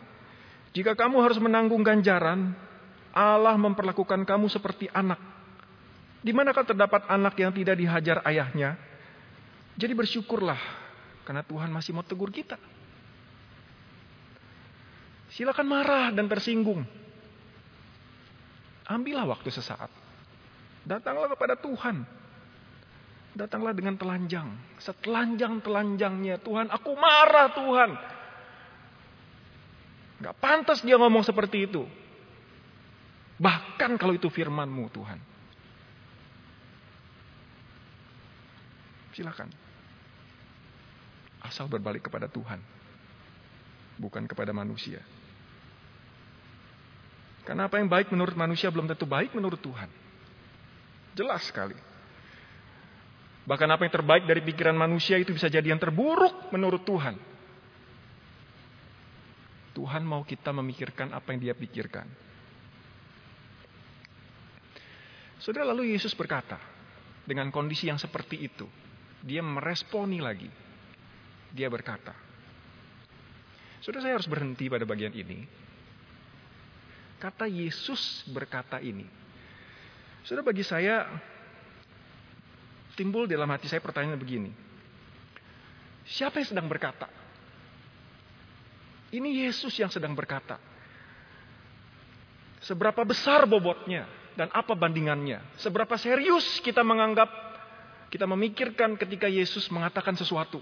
Jika 0.77 0.93
kamu 0.93 1.17
harus 1.17 1.41
menanggung 1.41 1.81
ganjaran, 1.81 2.53
Allah 3.09 3.57
memperlakukan 3.57 4.21
kamu 4.21 4.53
seperti 4.53 4.85
anak. 4.93 5.34
Di 6.25 6.33
manakah 6.33 6.65
terdapat 6.65 7.05
anak 7.05 7.37
yang 7.37 7.53
tidak 7.53 7.77
dihajar 7.77 8.25
ayahnya? 8.25 8.73
Jadi 9.77 9.93
bersyukurlah 9.93 10.57
karena 11.21 11.45
Tuhan 11.45 11.69
masih 11.69 11.93
mau 11.93 12.01
tegur 12.01 12.33
kita. 12.33 12.57
Silakan 15.29 15.69
marah 15.69 16.09
dan 16.09 16.25
tersinggung. 16.25 16.81
Ambillah 18.89 19.29
waktu 19.29 19.53
sesaat. 19.53 19.93
Datanglah 20.81 21.29
kepada 21.29 21.61
Tuhan. 21.61 22.01
Datanglah 23.37 23.77
dengan 23.77 23.93
telanjang. 23.93 24.49
Setelanjang-telanjangnya. 24.81 26.41
Tuhan, 26.41 26.73
aku 26.73 26.91
marah 26.97 27.53
Tuhan. 27.53 27.91
Gak 30.25 30.35
pantas 30.41 30.81
dia 30.81 30.97
ngomong 30.97 31.21
seperti 31.21 31.69
itu. 31.69 31.85
Bahkan 33.37 33.99
kalau 34.01 34.17
itu 34.17 34.31
firmanmu 34.31 34.89
Tuhan. 34.89 35.34
Silakan. 39.15 39.47
Asal 41.39 41.71
berbalik 41.71 42.11
kepada 42.11 42.27
Tuhan. 42.27 42.59
Bukan 43.95 44.27
kepada 44.27 44.51
manusia. 44.51 44.99
Karena 47.47 47.71
apa 47.71 47.79
yang 47.79 47.87
baik 47.87 48.11
menurut 48.11 48.35
manusia 48.35 48.67
belum 48.67 48.91
tentu 48.91 49.07
baik 49.07 49.31
menurut 49.31 49.61
Tuhan. 49.63 49.87
Jelas 51.15 51.47
sekali. 51.47 51.77
Bahkan 53.45 53.69
apa 53.69 53.85
yang 53.85 53.93
terbaik 53.93 54.25
dari 54.25 54.41
pikiran 54.41 54.75
manusia 54.75 55.15
itu 55.21 55.31
bisa 55.31 55.47
jadi 55.47 55.69
yang 55.69 55.79
terburuk 55.79 56.49
menurut 56.49 56.81
Tuhan. 56.83 57.15
Tuhan 59.77 60.03
mau 60.03 60.25
kita 60.25 60.49
memikirkan 60.49 61.13
apa 61.13 61.31
yang 61.31 61.39
dia 61.39 61.55
pikirkan. 61.55 62.09
Saudara 65.37 65.69
lalu 65.69 65.93
Yesus 65.93 66.17
berkata, 66.17 66.57
dengan 67.21 67.53
kondisi 67.53 67.85
yang 67.85 68.01
seperti 68.01 68.49
itu, 68.49 68.65
dia 69.25 69.41
meresponi 69.41 70.21
lagi. 70.21 70.47
Dia 71.49 71.65
berkata, 71.65 72.13
Saudara 73.81 74.01
saya 74.01 74.17
harus 74.17 74.29
berhenti 74.29 74.65
pada 74.65 74.81
bagian 74.81 75.13
ini. 75.13 75.45
Kata 77.21 77.45
Yesus 77.45 78.25
berkata 78.29 78.81
ini. 78.81 79.05
Sudah 80.25 80.41
bagi 80.41 80.65
saya 80.65 81.05
timbul 82.97 83.29
dalam 83.29 83.45
hati 83.45 83.69
saya 83.69 83.81
pertanyaan 83.81 84.17
begini. 84.17 84.49
Siapa 86.09 86.41
yang 86.41 86.49
sedang 86.49 86.65
berkata? 86.65 87.05
Ini 89.13 89.45
Yesus 89.45 89.77
yang 89.77 89.93
sedang 89.93 90.17
berkata. 90.17 90.57
Seberapa 92.65 93.05
besar 93.05 93.45
bobotnya 93.45 94.09
dan 94.33 94.49
apa 94.49 94.73
bandingannya? 94.73 95.61
Seberapa 95.61 95.93
serius 96.01 96.57
kita 96.65 96.81
menganggap, 96.81 97.29
kita 98.09 98.25
memikirkan 98.29 98.95
ketika 98.95 99.25
Yesus 99.29 99.67
mengatakan 99.73 100.13
sesuatu? 100.15 100.61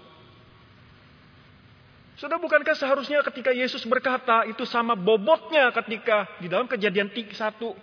Sudah 2.14 2.38
bukankah 2.38 2.78
seharusnya 2.78 3.26
ketika 3.26 3.50
Yesus 3.50 3.82
berkata 3.84 4.46
itu 4.46 4.62
sama 4.62 4.94
bobotnya 4.94 5.74
ketika 5.74 6.30
di 6.38 6.46
dalam 6.46 6.70
kejadian 6.70 7.10
satu 7.34 7.74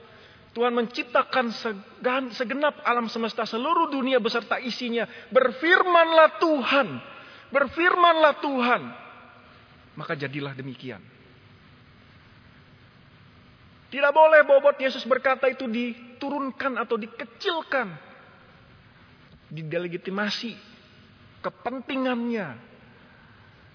Tuhan 0.52 0.76
menciptakan 0.76 1.52
segenap 2.36 2.84
alam 2.84 3.08
semesta 3.08 3.48
seluruh 3.48 3.88
dunia 3.88 4.20
beserta 4.20 4.60
isinya. 4.60 5.08
Berfirmanlah 5.32 6.44
Tuhan. 6.44 6.88
Berfirmanlah 7.56 8.34
Tuhan. 8.44 8.82
Maka 9.96 10.14
jadilah 10.16 10.52
demikian. 10.52 11.00
Tidak 13.92 14.12
boleh 14.16 14.44
bobot 14.48 14.80
Yesus 14.80 15.04
berkata 15.04 15.52
itu 15.52 15.68
diturunkan 15.68 16.80
atau 16.80 16.96
dikecilkan. 16.96 18.11
Didelegitimasi 19.52 20.56
kepentingannya, 21.44 22.56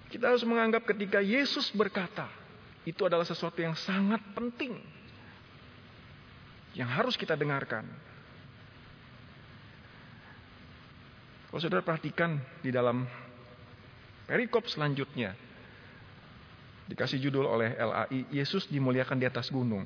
kita 0.08 0.32
harus 0.32 0.46
menganggap 0.46 0.88
ketika 0.88 1.20
Yesus 1.20 1.68
berkata, 1.74 2.30
itu 2.86 3.02
adalah 3.02 3.26
sesuatu 3.26 3.58
yang 3.58 3.74
sangat 3.74 4.22
penting. 4.32 4.78
Yang 6.72 6.90
harus 6.92 7.14
kita 7.18 7.34
dengarkan. 7.34 7.84
Kalau 11.50 11.60
saudara 11.60 11.82
perhatikan 11.82 12.36
di 12.60 12.70
dalam 12.70 13.08
perikop 14.28 14.68
selanjutnya. 14.68 15.32
Dikasih 16.86 17.18
judul 17.18 17.50
oleh 17.50 17.74
LAI, 17.74 18.30
Yesus 18.30 18.70
dimuliakan 18.70 19.18
di 19.18 19.26
atas 19.26 19.50
gunung. 19.50 19.82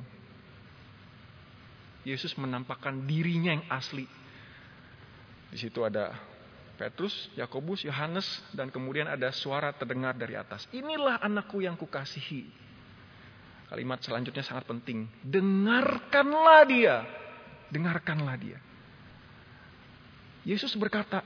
Yesus 2.04 2.36
menampakkan 2.36 3.08
dirinya 3.08 3.56
yang 3.56 3.64
asli. 3.72 4.04
Di 5.50 5.58
situ 5.58 5.82
ada 5.82 6.14
Petrus, 6.78 7.28
Yakobus, 7.36 7.84
Yohanes, 7.84 8.24
dan 8.56 8.72
kemudian 8.72 9.04
ada 9.04 9.28
suara 9.34 9.74
terdengar 9.76 10.16
dari 10.16 10.32
atas. 10.38 10.64
Inilah 10.72 11.20
anakku 11.20 11.60
yang 11.60 11.76
kukasihi. 11.76 12.48
Kalimat 13.68 14.00
selanjutnya 14.00 14.40
sangat 14.40 14.64
penting. 14.64 15.04
Dengarkanlah 15.20 16.62
dia. 16.64 16.96
Dengarkanlah 17.68 18.34
dia. 18.40 18.58
Yesus 20.42 20.72
berkata, 20.74 21.20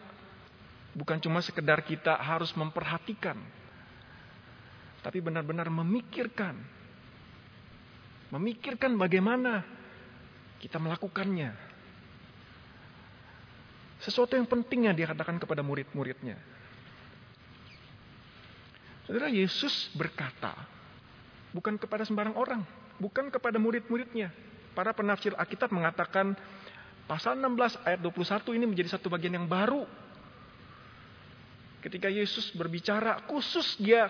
bukan 0.93 1.23
cuma 1.23 1.39
sekedar 1.39 1.81
kita 1.87 2.19
harus 2.19 2.51
memperhatikan. 2.59 3.39
Tapi 5.07 5.23
benar-benar 5.23 5.71
memikirkan. 5.71 6.59
Memikirkan 8.35 8.99
bagaimana 8.99 9.63
kita 10.59 10.83
melakukannya 10.83 11.74
sesuatu 14.05 14.37
yang 14.37 14.45
penting 14.45 14.87
yang 14.87 14.95
dia 14.95 15.09
katakan 15.09 15.41
kepada 15.41 15.65
murid-muridnya. 15.65 16.37
Saudara 19.09 19.33
Yesus 19.33 19.89
berkata, 19.97 20.53
bukan 21.57 21.81
kepada 21.81 22.05
sembarang 22.05 22.37
orang, 22.37 22.61
bukan 23.01 23.33
kepada 23.33 23.57
murid-muridnya. 23.57 24.29
Para 24.77 24.93
penafsir 24.93 25.33
Alkitab 25.39 25.71
mengatakan 25.73 26.37
pasal 27.09 27.39
16 27.41 27.81
ayat 27.85 28.01
21 28.01 28.57
ini 28.59 28.65
menjadi 28.69 28.99
satu 28.99 29.09
bagian 29.09 29.39
yang 29.41 29.49
baru. 29.49 29.87
Ketika 31.85 32.09
Yesus 32.09 32.49
berbicara 32.57 33.25
khusus 33.29 33.77
dia 33.77 34.09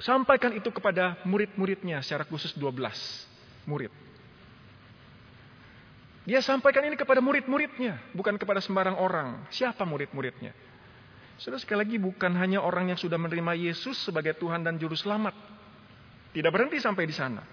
sampaikan 0.00 0.50
itu 0.56 0.72
kepada 0.72 1.20
murid-muridnya 1.28 2.00
secara 2.00 2.24
khusus 2.24 2.56
12 2.56 2.72
murid. 3.68 3.92
Dia 6.24 6.40
sampaikan 6.40 6.80
ini 6.88 6.96
kepada 6.96 7.20
murid-muridnya, 7.20 8.00
bukan 8.16 8.40
kepada 8.40 8.56
sembarang 8.64 8.96
orang. 8.96 9.44
Siapa 9.52 9.84
murid-muridnya? 9.84 10.56
Sudah 11.36 11.60
sekali 11.60 11.84
lagi 11.84 11.96
bukan 12.00 12.32
hanya 12.40 12.64
orang 12.64 12.88
yang 12.88 12.96
sudah 12.96 13.20
menerima 13.20 13.52
Yesus 13.52 14.08
sebagai 14.08 14.32
Tuhan 14.40 14.64
dan 14.64 14.80
Juru 14.80 14.96
Selamat. 14.96 15.36
Tidak 16.32 16.48
berhenti 16.48 16.80
sampai 16.80 17.04
di 17.04 17.12
sana. 17.12 17.44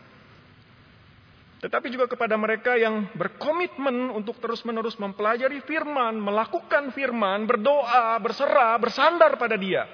Tetapi 1.61 1.93
juga 1.93 2.07
kepada 2.09 2.39
mereka 2.39 2.73
yang 2.79 3.11
berkomitmen 3.13 4.09
untuk 4.15 4.39
terus-menerus 4.39 4.97
mempelajari 4.97 5.61
firman, 5.67 6.17
melakukan 6.17 6.95
firman, 6.95 7.45
berdoa, 7.45 8.17
berserah, 8.23 8.79
bersandar 8.79 9.35
pada 9.35 9.59
dia. 9.59 9.85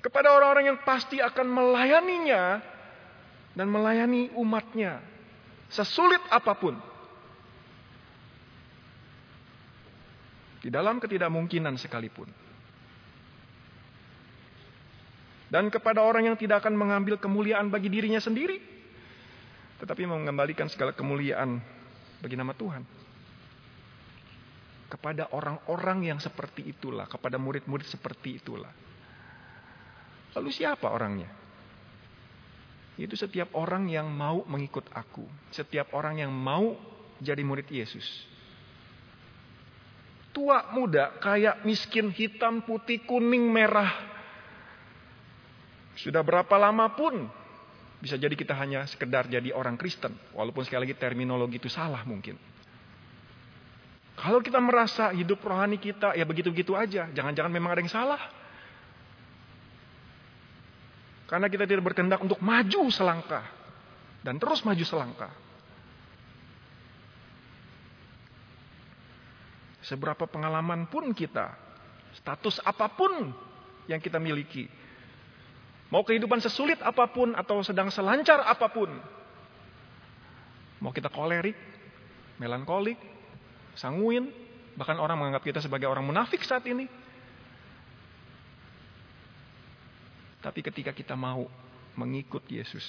Kepada 0.00 0.32
orang-orang 0.32 0.72
yang 0.72 0.80
pasti 0.82 1.20
akan 1.20 1.46
melayaninya 1.46 2.64
dan 3.54 3.66
melayani 3.70 4.34
umatnya 4.34 5.15
Sesulit 5.70 6.22
apa 6.30 6.54
pun. 6.54 6.74
Di 10.62 10.70
dalam 10.70 10.98
ketidakmungkinan 10.98 11.78
sekalipun. 11.78 12.26
Dan 15.46 15.70
kepada 15.70 16.02
orang 16.02 16.26
yang 16.26 16.36
tidak 16.38 16.66
akan 16.66 16.74
mengambil 16.74 17.22
kemuliaan 17.22 17.70
bagi 17.70 17.86
dirinya 17.86 18.18
sendiri. 18.18 18.58
Tetapi 19.78 20.02
mengembalikan 20.08 20.66
segala 20.66 20.90
kemuliaan 20.90 21.62
bagi 22.18 22.34
nama 22.34 22.50
Tuhan. 22.50 22.82
Kepada 24.90 25.30
orang-orang 25.34 26.10
yang 26.14 26.18
seperti 26.18 26.66
itulah. 26.66 27.06
Kepada 27.06 27.38
murid-murid 27.38 27.86
seperti 27.86 28.42
itulah. 28.42 28.70
Lalu 30.34 30.50
siapa 30.50 30.90
orangnya? 30.90 31.45
Itu 32.96 33.12
setiap 33.12 33.52
orang 33.52 33.92
yang 33.92 34.08
mau 34.08 34.40
mengikut 34.48 34.88
aku. 34.92 35.28
Setiap 35.52 35.92
orang 35.92 36.24
yang 36.24 36.32
mau 36.32 36.76
jadi 37.20 37.44
murid 37.44 37.68
Yesus. 37.68 38.04
Tua, 40.32 40.68
muda, 40.72 41.16
kaya, 41.20 41.60
miskin, 41.64 42.12
hitam, 42.12 42.64
putih, 42.64 43.04
kuning, 43.04 43.48
merah. 43.48 43.92
Sudah 45.96 46.20
berapa 46.20 46.56
lama 46.60 46.92
pun 46.92 47.24
bisa 47.96 48.20
jadi 48.20 48.36
kita 48.36 48.52
hanya 48.52 48.84
sekedar 48.84 49.28
jadi 49.28 49.52
orang 49.52 49.80
Kristen. 49.80 50.12
Walaupun 50.36 50.64
sekali 50.64 50.88
lagi 50.88 50.96
terminologi 50.96 51.56
itu 51.56 51.72
salah 51.72 52.04
mungkin. 52.04 52.36
Kalau 54.16 54.40
kita 54.40 54.60
merasa 54.60 55.12
hidup 55.12 55.44
rohani 55.44 55.76
kita 55.76 56.16
ya 56.16 56.24
begitu-begitu 56.24 56.72
aja, 56.72 57.08
jangan-jangan 57.12 57.52
memang 57.52 57.76
ada 57.76 57.80
yang 57.84 57.92
salah. 57.92 58.20
Karena 61.26 61.50
kita 61.50 61.66
tidak 61.66 61.82
berkehendak 61.82 62.22
untuk 62.22 62.38
maju 62.38 62.82
selangkah 62.90 63.42
dan 64.22 64.38
terus 64.38 64.62
maju 64.62 64.84
selangkah. 64.86 65.32
Seberapa 69.86 70.26
pengalaman 70.26 70.90
pun 70.90 71.14
kita, 71.14 71.54
status 72.18 72.58
apa 72.66 72.90
pun 72.90 73.30
yang 73.86 74.02
kita 74.02 74.18
miliki, 74.18 74.66
mau 75.94 76.02
kehidupan 76.02 76.42
sesulit 76.42 76.82
apa 76.82 77.06
pun 77.06 77.34
atau 77.38 77.62
sedang 77.62 77.86
selancar 77.90 78.42
apa 78.42 78.66
pun, 78.66 78.90
mau 80.82 80.90
kita 80.90 81.06
kolerik, 81.06 81.54
melankolik, 82.42 82.98
sanguin, 83.78 84.26
bahkan 84.74 84.98
orang 84.98 85.22
menganggap 85.22 85.46
kita 85.46 85.58
sebagai 85.62 85.86
orang 85.86 86.02
munafik 86.02 86.42
saat 86.42 86.66
ini. 86.66 87.05
Tapi 90.46 90.62
ketika 90.62 90.94
kita 90.94 91.18
mau 91.18 91.50
mengikut 91.98 92.46
Yesus, 92.46 92.86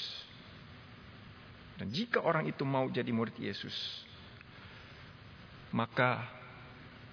dan 1.81 1.89
jika 1.89 2.21
orang 2.21 2.45
itu 2.45 2.61
mau 2.61 2.85
jadi 2.85 3.09
murid 3.09 3.33
Yesus, 3.41 3.73
maka 5.73 6.21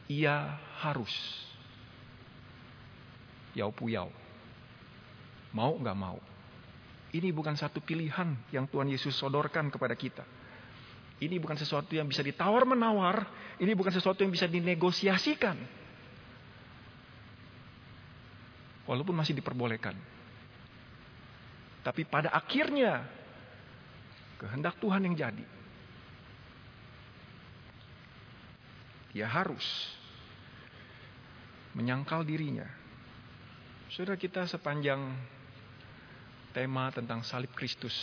ia 0.04 0.60
harus 0.84 1.12
yau 3.56 3.72
puyau. 3.72 4.12
Mau 5.56 5.80
nggak 5.80 5.96
mau. 5.96 6.20
Ini 7.14 7.32
bukan 7.32 7.56
satu 7.56 7.80
pilihan 7.80 8.36
yang 8.52 8.68
Tuhan 8.68 8.92
Yesus 8.92 9.16
sodorkan 9.16 9.72
kepada 9.72 9.96
kita. 9.96 10.28
Ini 11.24 11.40
bukan 11.40 11.56
sesuatu 11.56 11.96
yang 11.96 12.04
bisa 12.04 12.20
ditawar-menawar. 12.20 13.24
Ini 13.56 13.72
bukan 13.72 13.96
sesuatu 13.96 14.20
yang 14.20 14.34
bisa 14.34 14.44
dinegosiasikan. 14.44 15.56
Walaupun 18.84 19.14
masih 19.16 19.32
diperbolehkan. 19.38 20.13
Tapi 21.84 22.08
pada 22.08 22.32
akhirnya, 22.32 23.04
kehendak 24.40 24.80
Tuhan 24.80 25.04
yang 25.04 25.14
jadi. 25.14 25.46
Dia 29.12 29.28
harus 29.28 29.62
menyangkal 31.76 32.24
dirinya. 32.24 32.66
Saudara 33.92 34.18
kita 34.18 34.48
sepanjang 34.48 34.98
tema 36.56 36.88
tentang 36.90 37.20
salib 37.22 37.52
Kristus. 37.52 37.94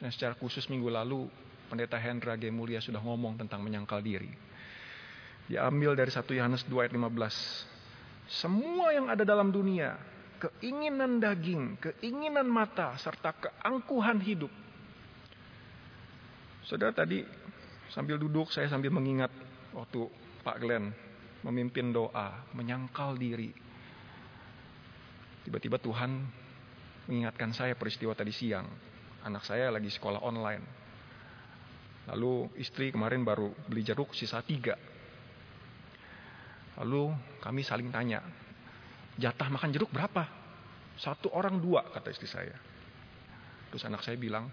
Dan 0.00 0.08
secara 0.08 0.32
khusus 0.32 0.64
minggu 0.72 0.88
lalu 0.88 1.28
Pendeta 1.68 2.00
Hendra 2.00 2.34
G. 2.40 2.48
Mulia 2.48 2.80
sudah 2.80 2.98
ngomong 3.04 3.36
tentang 3.36 3.60
menyangkal 3.60 4.00
diri. 4.00 4.32
Diambil 5.50 5.98
dari 5.98 6.08
1 6.08 6.24
Yohanes 6.24 6.62
2 6.66 6.82
ayat 6.82 6.92
15. 6.94 8.30
Semua 8.30 8.94
yang 8.94 9.10
ada 9.10 9.26
dalam 9.26 9.50
dunia, 9.50 9.98
keinginan 10.40 11.20
daging, 11.20 11.76
keinginan 11.76 12.48
mata, 12.48 12.96
serta 12.96 13.36
keangkuhan 13.36 14.18
hidup. 14.24 14.50
Saudara 16.64 16.96
tadi 16.96 17.20
sambil 17.92 18.16
duduk 18.16 18.48
saya 18.48 18.70
sambil 18.72 18.94
mengingat 18.94 19.28
waktu 19.76 20.08
Pak 20.40 20.56
Glenn 20.62 20.88
memimpin 21.44 21.92
doa, 21.92 22.48
menyangkal 22.56 23.16
diri. 23.16 23.52
Tiba-tiba 25.44 25.80
Tuhan 25.80 26.10
mengingatkan 27.08 27.52
saya 27.56 27.74
peristiwa 27.76 28.12
tadi 28.12 28.32
siang. 28.32 28.68
Anak 29.24 29.44
saya 29.44 29.68
lagi 29.68 29.88
sekolah 29.92 30.20
online. 30.24 30.64
Lalu 32.08 32.56
istri 32.56 32.92
kemarin 32.92 33.24
baru 33.24 33.52
beli 33.68 33.84
jeruk 33.84 34.16
sisa 34.16 34.40
tiga. 34.40 34.76
Lalu 36.80 37.12
kami 37.44 37.60
saling 37.60 37.92
tanya, 37.92 38.24
jatah 39.20 39.48
makan 39.52 39.70
jeruk 39.70 39.92
berapa? 39.92 40.24
Satu 40.96 41.28
orang 41.36 41.60
dua, 41.60 41.84
kata 41.92 42.08
istri 42.08 42.28
saya. 42.28 42.56
Terus 43.68 43.84
anak 43.84 44.00
saya 44.00 44.16
bilang, 44.16 44.48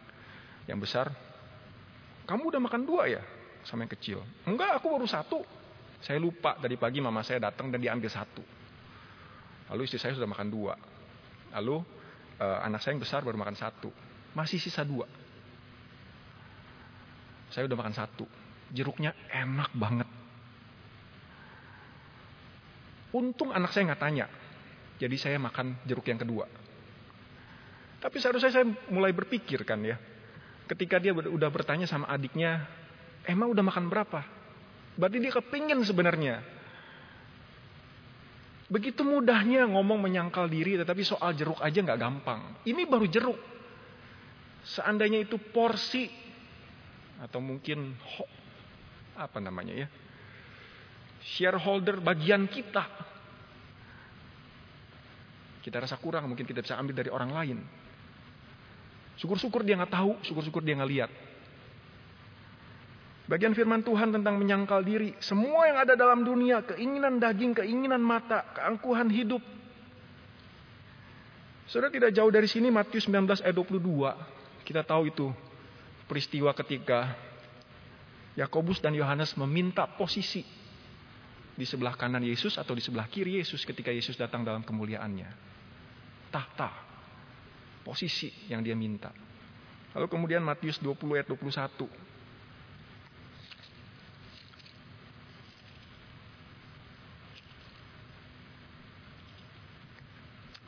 yang 0.68 0.78
besar, 0.78 1.10
kamu 2.28 2.52
udah 2.52 2.62
makan 2.62 2.84
dua 2.84 3.08
ya? 3.08 3.24
Sama 3.64 3.88
yang 3.88 3.94
kecil. 3.96 4.20
Enggak, 4.44 4.80
aku 4.80 4.92
baru 4.92 5.08
satu. 5.08 5.40
Saya 6.04 6.22
lupa 6.22 6.60
tadi 6.60 6.78
pagi 6.78 7.02
mama 7.02 7.26
saya 7.26 7.50
datang 7.50 7.74
dan 7.74 7.82
diambil 7.82 8.12
satu. 8.12 8.44
Lalu 9.74 9.82
istri 9.90 10.00
saya 10.00 10.14
sudah 10.14 10.30
makan 10.30 10.48
dua. 10.48 10.78
Lalu 11.58 11.82
uh, 12.38 12.60
anak 12.64 12.84
saya 12.84 12.96
yang 12.96 13.04
besar 13.04 13.26
baru 13.26 13.36
makan 13.36 13.58
satu. 13.58 13.90
Masih 14.38 14.62
sisa 14.62 14.86
dua. 14.86 15.10
Saya 17.50 17.66
udah 17.66 17.78
makan 17.80 17.96
satu. 17.96 18.26
Jeruknya 18.72 19.16
enak 19.32 19.72
banget. 19.74 20.08
Untung 23.16 23.56
anak 23.56 23.72
saya 23.74 23.92
nggak 23.92 24.04
tanya. 24.04 24.28
Jadi 24.98 25.16
saya 25.18 25.38
makan 25.38 25.78
jeruk 25.86 26.06
yang 26.10 26.18
kedua. 26.18 26.46
Tapi 27.98 28.18
seharusnya 28.22 28.52
saya 28.54 28.66
mulai 28.90 29.14
berpikir 29.14 29.62
kan 29.66 29.82
ya. 29.82 29.98
Ketika 30.68 31.00
dia 31.00 31.16
udah 31.16 31.50
bertanya 31.50 31.88
sama 31.88 32.10
adiknya, 32.12 32.66
emang 33.26 33.54
udah 33.54 33.64
makan 33.64 33.88
berapa? 33.88 34.22
Berarti 34.98 35.18
dia 35.22 35.32
kepingin 35.32 35.80
sebenarnya. 35.86 36.44
Begitu 38.68 39.00
mudahnya 39.06 39.64
ngomong 39.70 40.02
menyangkal 40.02 40.52
diri, 40.52 40.76
tetapi 40.76 41.00
soal 41.06 41.32
jeruk 41.38 41.62
aja 41.64 41.80
nggak 41.80 42.02
gampang. 42.02 42.42
Ini 42.68 42.84
baru 42.84 43.08
jeruk. 43.08 43.40
Seandainya 44.68 45.24
itu 45.24 45.40
porsi 45.40 46.12
atau 47.24 47.42
mungkin 47.42 47.98
apa 49.18 49.42
namanya 49.42 49.74
ya 49.74 49.88
shareholder 51.26 51.98
bagian 51.98 52.46
kita 52.46 52.86
kita 55.68 55.84
rasa 55.84 56.00
kurang 56.00 56.32
mungkin 56.32 56.48
kita 56.48 56.64
bisa 56.64 56.80
ambil 56.80 56.96
dari 56.96 57.12
orang 57.12 57.36
lain 57.36 57.60
syukur-syukur 59.20 59.68
dia 59.68 59.76
nggak 59.76 59.92
tahu 59.92 60.16
syukur-syukur 60.24 60.64
dia 60.64 60.80
nggak 60.80 60.92
lihat 60.96 61.12
Bagian 63.28 63.52
firman 63.52 63.84
Tuhan 63.84 64.16
tentang 64.16 64.40
menyangkal 64.40 64.88
diri. 64.88 65.12
Semua 65.20 65.68
yang 65.68 65.84
ada 65.84 66.00
dalam 66.00 66.24
dunia, 66.24 66.64
keinginan 66.64 67.20
daging, 67.20 67.60
keinginan 67.60 68.00
mata, 68.00 68.48
keangkuhan 68.56 69.12
hidup. 69.12 69.44
Sudah 71.68 71.92
tidak 71.92 72.16
jauh 72.16 72.32
dari 72.32 72.48
sini 72.48 72.72
Matius 72.72 73.12
19 73.12 73.44
ayat 73.44 73.52
22. 73.52 74.64
Kita 74.64 74.80
tahu 74.88 75.12
itu 75.12 75.28
peristiwa 76.08 76.56
ketika 76.56 77.20
Yakobus 78.40 78.80
dan 78.80 78.96
Yohanes 78.96 79.36
meminta 79.36 79.84
posisi 79.84 80.48
di 81.52 81.68
sebelah 81.68 82.00
kanan 82.00 82.24
Yesus 82.24 82.56
atau 82.56 82.72
di 82.72 82.80
sebelah 82.80 83.12
kiri 83.12 83.44
Yesus 83.44 83.68
ketika 83.68 83.92
Yesus 83.92 84.16
datang 84.16 84.48
dalam 84.48 84.64
kemuliaannya. 84.64 85.57
Tahta, 86.28 86.70
posisi 87.84 88.32
yang 88.52 88.60
dia 88.60 88.76
minta. 88.76 89.12
Lalu 89.96 90.08
kemudian 90.12 90.44
Matius 90.44 90.78
20 90.84 91.18
ayat 91.18 91.28
21. 91.32 91.90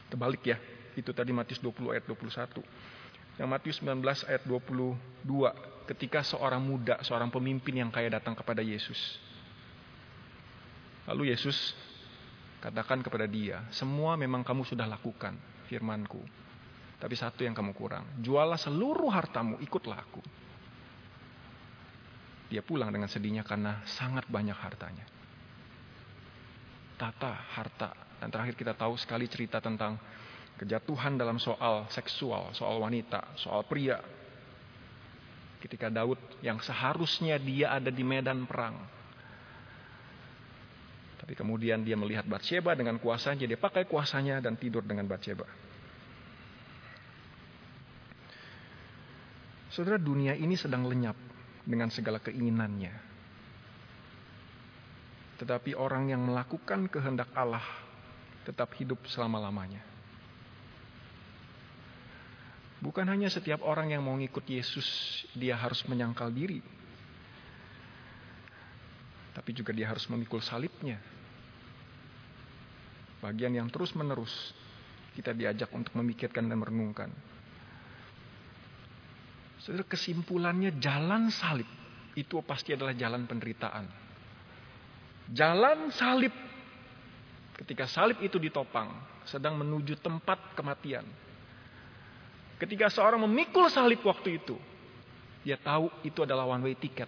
Kebalik 0.10 0.42
ya, 0.42 0.58
itu 0.98 1.14
tadi 1.14 1.32
Matius 1.32 1.62
20 1.62 1.94
ayat 1.94 2.04
21. 2.10 2.60
Yang 3.40 3.48
Matius 3.48 3.78
19 3.80 4.04
ayat 4.28 4.44
22 4.44 5.00
ketika 5.88 6.20
seorang 6.28 6.60
muda, 6.60 7.00
seorang 7.08 7.32
pemimpin 7.32 7.80
yang 7.80 7.88
kaya 7.88 8.12
datang 8.12 8.36
kepada 8.36 8.60
Yesus. 8.60 8.98
Lalu 11.08 11.32
Yesus 11.32 11.72
katakan 12.60 13.00
kepada 13.04 13.26
dia, 13.26 13.64
semua 13.72 14.20
memang 14.20 14.44
kamu 14.44 14.68
sudah 14.68 14.86
lakukan 14.86 15.36
firmanku. 15.68 16.22
Tapi 17.00 17.16
satu 17.16 17.48
yang 17.48 17.56
kamu 17.56 17.72
kurang, 17.72 18.04
jualah 18.20 18.60
seluruh 18.60 19.08
hartamu, 19.08 19.56
ikutlah 19.64 20.04
aku. 20.04 20.20
Dia 22.52 22.60
pulang 22.66 22.92
dengan 22.92 23.08
sedihnya 23.08 23.46
karena 23.48 23.80
sangat 23.88 24.28
banyak 24.28 24.58
hartanya. 24.58 25.06
Tata, 27.00 27.34
harta. 27.56 27.96
Dan 28.20 28.28
terakhir 28.28 28.60
kita 28.60 28.76
tahu 28.76 29.00
sekali 29.00 29.32
cerita 29.32 29.64
tentang 29.64 29.96
Kejatuhan 30.60 31.16
dalam 31.16 31.40
soal 31.40 31.88
seksual, 31.88 32.52
soal 32.52 32.84
wanita, 32.84 33.32
soal 33.40 33.64
pria. 33.64 33.96
Ketika 35.64 35.88
Daud 35.88 36.20
yang 36.44 36.60
seharusnya 36.60 37.40
dia 37.40 37.80
ada 37.80 37.88
di 37.88 38.04
medan 38.04 38.44
perang. 38.44 38.76
Tapi 41.30 41.38
kemudian 41.38 41.86
dia 41.86 41.94
melihat 41.94 42.26
Bathsheba 42.26 42.74
dengan 42.74 42.98
kuasanya, 42.98 43.46
dia 43.46 43.54
pakai 43.54 43.86
kuasanya 43.86 44.42
dan 44.42 44.58
tidur 44.58 44.82
dengan 44.82 45.06
Bathsheba. 45.06 45.46
Saudara, 49.70 50.02
dunia 50.02 50.34
ini 50.34 50.58
sedang 50.58 50.90
lenyap 50.90 51.14
dengan 51.70 51.94
segala 51.94 52.18
keinginannya. 52.18 52.90
Tetapi 55.38 55.78
orang 55.78 56.10
yang 56.10 56.26
melakukan 56.26 56.90
kehendak 56.90 57.30
Allah 57.38 57.62
tetap 58.50 58.74
hidup 58.82 58.98
selama-lamanya. 59.06 59.86
Bukan 62.82 63.06
hanya 63.06 63.30
setiap 63.30 63.62
orang 63.62 63.94
yang 63.94 64.02
mau 64.02 64.18
ngikut 64.18 64.50
Yesus, 64.50 64.90
dia 65.38 65.54
harus 65.54 65.86
menyangkal 65.86 66.34
diri. 66.34 66.66
Tapi 69.38 69.54
juga 69.54 69.70
dia 69.78 69.86
harus 69.94 70.10
memikul 70.10 70.42
salibnya. 70.42 71.19
Bagian 73.20 73.52
yang 73.52 73.68
terus-menerus 73.68 74.32
kita 75.16 75.36
diajak 75.36 75.68
untuk 75.76 75.92
memikirkan 76.00 76.48
dan 76.48 76.56
merenungkan. 76.56 77.12
Saudara, 79.60 79.84
kesimpulannya 79.84 80.80
jalan 80.80 81.28
salib 81.28 81.68
itu 82.16 82.40
pasti 82.48 82.72
adalah 82.72 82.96
jalan 82.96 83.28
penderitaan. 83.28 83.86
Jalan 85.30 85.92
salib 85.92 86.32
ketika 87.60 87.86
salib 87.86 88.24
itu 88.24 88.40
ditopang 88.40 88.88
sedang 89.28 89.60
menuju 89.60 90.00
tempat 90.00 90.56
kematian. 90.56 91.04
Ketika 92.56 92.88
seorang 92.88 93.24
memikul 93.24 93.68
salib 93.68 94.00
waktu 94.04 94.40
itu, 94.40 94.56
dia 95.44 95.60
tahu 95.60 95.92
itu 96.08 96.24
adalah 96.24 96.48
one 96.48 96.72
way 96.72 96.76
ticket. 96.80 97.08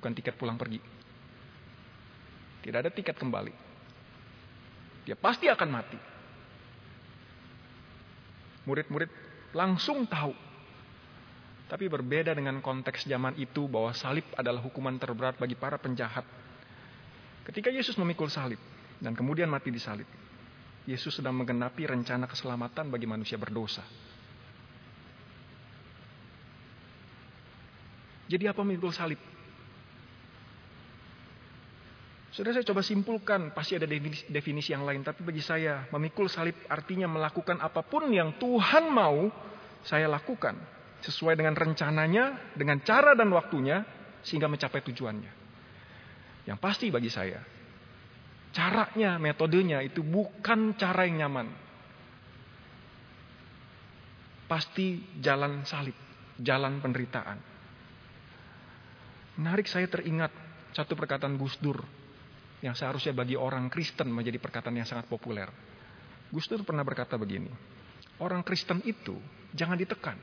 Bukan 0.00 0.12
tiket 0.16 0.34
pulang 0.34 0.58
pergi. 0.58 0.80
Tidak 2.66 2.78
ada 2.82 2.90
tiket 2.90 3.14
kembali. 3.14 3.61
Dia 5.02 5.18
pasti 5.18 5.50
akan 5.50 5.68
mati. 5.70 5.98
Murid-murid 8.62 9.10
langsung 9.54 10.06
tahu. 10.06 10.34
Tapi 11.66 11.88
berbeda 11.88 12.36
dengan 12.36 12.60
konteks 12.60 13.08
zaman 13.08 13.32
itu 13.40 13.64
bahwa 13.64 13.96
salib 13.96 14.28
adalah 14.36 14.60
hukuman 14.60 14.94
terberat 15.00 15.40
bagi 15.40 15.56
para 15.56 15.80
penjahat. 15.80 16.22
Ketika 17.48 17.72
Yesus 17.72 17.96
memikul 17.96 18.28
salib 18.28 18.60
dan 19.00 19.16
kemudian 19.16 19.48
mati 19.48 19.72
di 19.72 19.80
salib, 19.80 20.06
Yesus 20.84 21.16
sedang 21.16 21.34
menggenapi 21.38 21.88
rencana 21.88 22.28
keselamatan 22.28 22.92
bagi 22.92 23.08
manusia 23.08 23.40
berdosa. 23.40 23.82
Jadi 28.28 28.44
apa 28.46 28.60
memikul 28.62 28.92
salib? 28.92 29.31
Sudah 32.32 32.56
saya 32.56 32.64
coba 32.64 32.80
simpulkan, 32.80 33.52
pasti 33.52 33.76
ada 33.76 33.84
definisi, 33.84 34.72
yang 34.72 34.88
lain. 34.88 35.04
Tapi 35.04 35.20
bagi 35.20 35.44
saya, 35.44 35.84
memikul 35.92 36.32
salib 36.32 36.56
artinya 36.64 37.04
melakukan 37.04 37.60
apa 37.60 37.84
pun 37.84 38.08
yang 38.08 38.40
Tuhan 38.40 38.88
mau 38.88 39.28
saya 39.84 40.08
lakukan. 40.08 40.56
Sesuai 41.04 41.36
dengan 41.36 41.52
rencananya, 41.52 42.56
dengan 42.56 42.80
cara 42.80 43.12
dan 43.12 43.28
waktunya, 43.36 43.84
sehingga 44.24 44.48
mencapai 44.48 44.80
tujuannya. 44.80 45.32
Yang 46.48 46.58
pasti 46.58 46.88
bagi 46.88 47.12
saya, 47.12 47.36
Caranya, 48.52 49.16
metodenya 49.16 49.80
itu 49.80 50.04
bukan 50.04 50.76
cara 50.76 51.08
yang 51.08 51.24
nyaman. 51.24 51.48
Pasti 54.44 55.00
jalan 55.24 55.64
salib, 55.64 55.96
jalan 56.36 56.76
penderitaan. 56.84 57.40
Menarik 59.40 59.64
saya 59.64 59.88
teringat 59.88 60.28
satu 60.76 60.92
perkataan 60.92 61.40
Gus 61.40 61.56
Dur 61.56 61.80
yang 62.62 62.78
seharusnya 62.78 63.10
bagi 63.10 63.34
orang 63.34 63.66
Kristen 63.66 64.08
menjadi 64.08 64.38
perkataan 64.38 64.78
yang 64.78 64.86
sangat 64.86 65.10
populer. 65.10 65.50
Gus 66.30 66.46
Dur 66.48 66.62
pernah 66.62 66.86
berkata 66.86 67.18
begini, 67.18 67.50
orang 68.22 68.40
Kristen 68.46 68.80
itu 68.86 69.18
jangan 69.52 69.76
ditekan. 69.76 70.16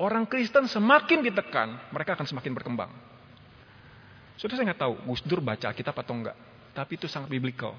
Orang 0.00 0.26
Kristen 0.26 0.66
semakin 0.66 1.22
ditekan, 1.22 1.92
mereka 1.94 2.18
akan 2.18 2.26
semakin 2.26 2.52
berkembang. 2.56 2.90
Sudah 4.34 4.58
saya 4.58 4.74
nggak 4.74 4.82
tahu 4.82 4.94
Gus 5.06 5.22
Dur 5.22 5.38
baca 5.38 5.70
kitab 5.70 5.94
atau 5.94 6.16
enggak. 6.18 6.34
Tapi 6.74 6.98
itu 6.98 7.06
sangat 7.06 7.30
biblical. 7.30 7.78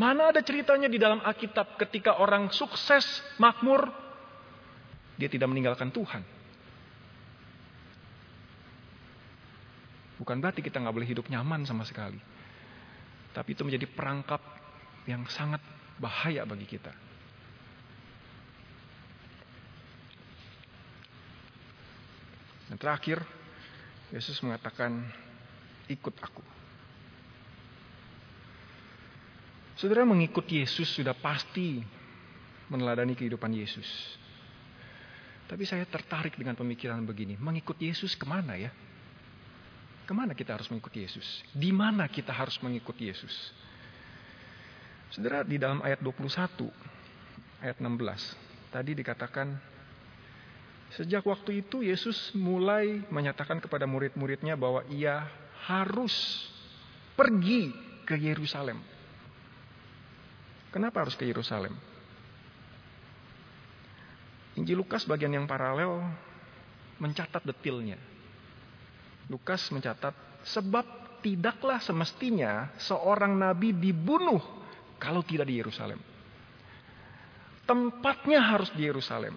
Mana 0.00 0.32
ada 0.32 0.40
ceritanya 0.40 0.88
di 0.88 0.96
dalam 0.96 1.20
Alkitab 1.20 1.76
ketika 1.76 2.16
orang 2.16 2.48
sukses, 2.48 3.04
makmur, 3.36 3.92
dia 5.20 5.28
tidak 5.28 5.52
meninggalkan 5.52 5.92
Tuhan. 5.92 6.24
Bukan 10.22 10.38
berarti 10.38 10.62
kita 10.62 10.78
nggak 10.78 10.94
boleh 10.94 11.10
hidup 11.10 11.26
nyaman 11.26 11.66
sama 11.66 11.82
sekali. 11.82 12.22
Tapi 13.34 13.58
itu 13.58 13.66
menjadi 13.66 13.90
perangkap 13.90 14.38
yang 15.10 15.26
sangat 15.26 15.58
bahaya 15.98 16.46
bagi 16.46 16.62
kita. 16.62 16.94
Dan 22.70 22.78
terakhir, 22.78 23.18
Yesus 24.14 24.38
mengatakan, 24.46 25.02
ikut 25.90 26.14
aku. 26.22 26.44
Saudara 29.74 30.06
mengikut 30.06 30.46
Yesus 30.46 30.86
sudah 30.86 31.18
pasti 31.18 31.82
meneladani 32.70 33.18
kehidupan 33.18 33.50
Yesus. 33.50 34.14
Tapi 35.50 35.66
saya 35.66 35.82
tertarik 35.82 36.38
dengan 36.38 36.54
pemikiran 36.54 37.02
begini. 37.02 37.34
Mengikut 37.42 37.74
Yesus 37.82 38.14
ke 38.14 38.22
mana 38.22 38.54
ya? 38.54 38.70
Ke 40.02 40.12
mana 40.12 40.34
kita 40.34 40.58
harus 40.58 40.68
mengikut 40.68 40.94
Yesus? 40.94 41.26
Di 41.54 41.70
mana 41.70 42.10
kita 42.10 42.34
harus 42.34 42.58
mengikut 42.60 42.94
Yesus? 42.98 43.32
Saudara 45.12 45.44
di 45.44 45.60
dalam 45.60 45.84
ayat 45.84 46.00
21, 46.00 46.68
ayat 47.62 47.76
16. 47.78 48.72
Tadi 48.72 48.92
dikatakan, 48.96 49.52
sejak 50.96 51.22
waktu 51.22 51.62
itu 51.62 51.84
Yesus 51.84 52.32
mulai 52.34 53.04
menyatakan 53.12 53.60
kepada 53.60 53.84
murid-muridnya 53.84 54.56
bahwa 54.56 54.82
ia 54.88 55.28
harus 55.68 56.12
pergi 57.14 57.70
ke 58.08 58.16
Yerusalem 58.18 58.80
Kenapa 60.72 61.04
harus 61.04 61.12
ke 61.20 61.28
Yerusalem? 61.28 61.76
Injil 64.56 64.80
Lukas 64.80 65.04
bagian 65.04 65.36
yang 65.36 65.44
paralel 65.44 66.00
mencatat 66.96 67.44
detilnya. 67.44 68.00
Lukas 69.32 69.72
mencatat 69.72 70.12
sebab 70.44 70.84
tidaklah 71.24 71.80
semestinya 71.80 72.68
seorang 72.76 73.32
nabi 73.32 73.72
dibunuh 73.72 74.44
kalau 75.00 75.24
tidak 75.24 75.48
di 75.48 75.56
Yerusalem. 75.56 75.96
Tempatnya 77.64 78.44
harus 78.44 78.68
di 78.76 78.84
Yerusalem. 78.84 79.32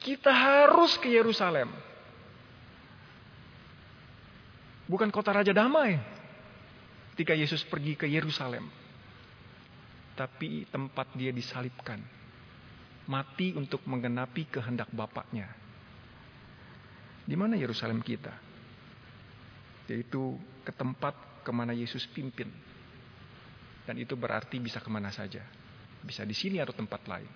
Kita 0.00 0.32
harus 0.32 0.96
ke 0.96 1.12
Yerusalem. 1.12 1.68
Bukan 4.88 5.12
kota 5.12 5.36
raja 5.36 5.52
damai. 5.52 6.00
Ketika 7.12 7.36
Yesus 7.36 7.66
pergi 7.66 7.98
ke 7.98 8.08
Yerusalem 8.08 8.78
tapi 10.18 10.66
tempat 10.66 11.14
dia 11.14 11.30
disalibkan. 11.30 12.02
Mati 13.06 13.54
untuk 13.54 13.86
menggenapi 13.86 14.50
kehendak 14.50 14.90
Bapaknya. 14.90 15.46
Di 17.28 17.36
mana 17.36 17.60
Yerusalem 17.60 18.00
kita? 18.00 18.32
Yaitu 19.92 20.40
ke 20.64 20.72
tempat 20.72 21.44
ke 21.44 21.52
mana 21.52 21.76
Yesus 21.76 22.08
pimpin. 22.08 22.48
Dan 23.84 24.00
itu 24.00 24.16
berarti 24.16 24.56
bisa 24.56 24.80
ke 24.80 24.88
mana 24.88 25.12
saja. 25.12 25.44
Bisa 26.00 26.24
di 26.24 26.32
sini 26.32 26.56
atau 26.56 26.72
tempat 26.72 27.04
lain. 27.04 27.28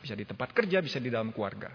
Bisa 0.00 0.16
di 0.16 0.24
tempat 0.24 0.56
kerja, 0.56 0.80
bisa 0.80 0.96
di 0.96 1.12
dalam 1.12 1.28
keluarga. 1.32 1.68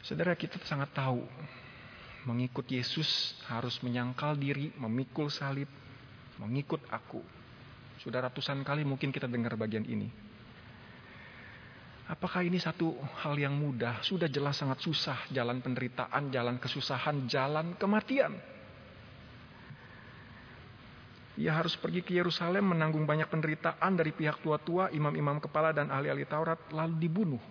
Saudara 0.00 0.32
kita 0.38 0.56
sangat 0.64 0.94
tahu 0.96 1.20
Mengikut 2.26 2.66
Yesus 2.66 3.38
harus 3.46 3.78
menyangkal 3.86 4.34
diri, 4.34 4.74
memikul 4.82 5.30
salib, 5.30 5.70
mengikut 6.42 6.82
aku. 6.90 7.22
Sudah 8.02 8.26
ratusan 8.26 8.66
kali 8.66 8.82
mungkin 8.82 9.14
kita 9.14 9.30
dengar 9.30 9.54
bagian 9.54 9.86
ini. 9.86 10.10
Apakah 12.06 12.46
ini 12.46 12.62
satu 12.62 12.94
hal 13.26 13.34
yang 13.34 13.58
mudah? 13.58 13.98
Sudah 14.06 14.30
jelas 14.30 14.54
sangat 14.54 14.78
susah. 14.78 15.26
Jalan 15.34 15.58
penderitaan, 15.58 16.30
jalan 16.30 16.54
kesusahan, 16.62 17.26
jalan 17.26 17.74
kematian. 17.74 18.38
Ia 21.36 21.52
harus 21.52 21.74
pergi 21.76 22.06
ke 22.06 22.14
Yerusalem 22.14 22.72
menanggung 22.72 23.04
banyak 23.04 23.26
penderitaan 23.26 23.92
dari 23.98 24.14
pihak 24.14 24.40
tua-tua, 24.40 24.88
imam-imam 24.94 25.36
kepala 25.42 25.74
dan 25.74 25.90
ahli-ahli 25.90 26.24
Taurat 26.24 26.62
lalu 26.70 26.94
dibunuh. 26.96 27.42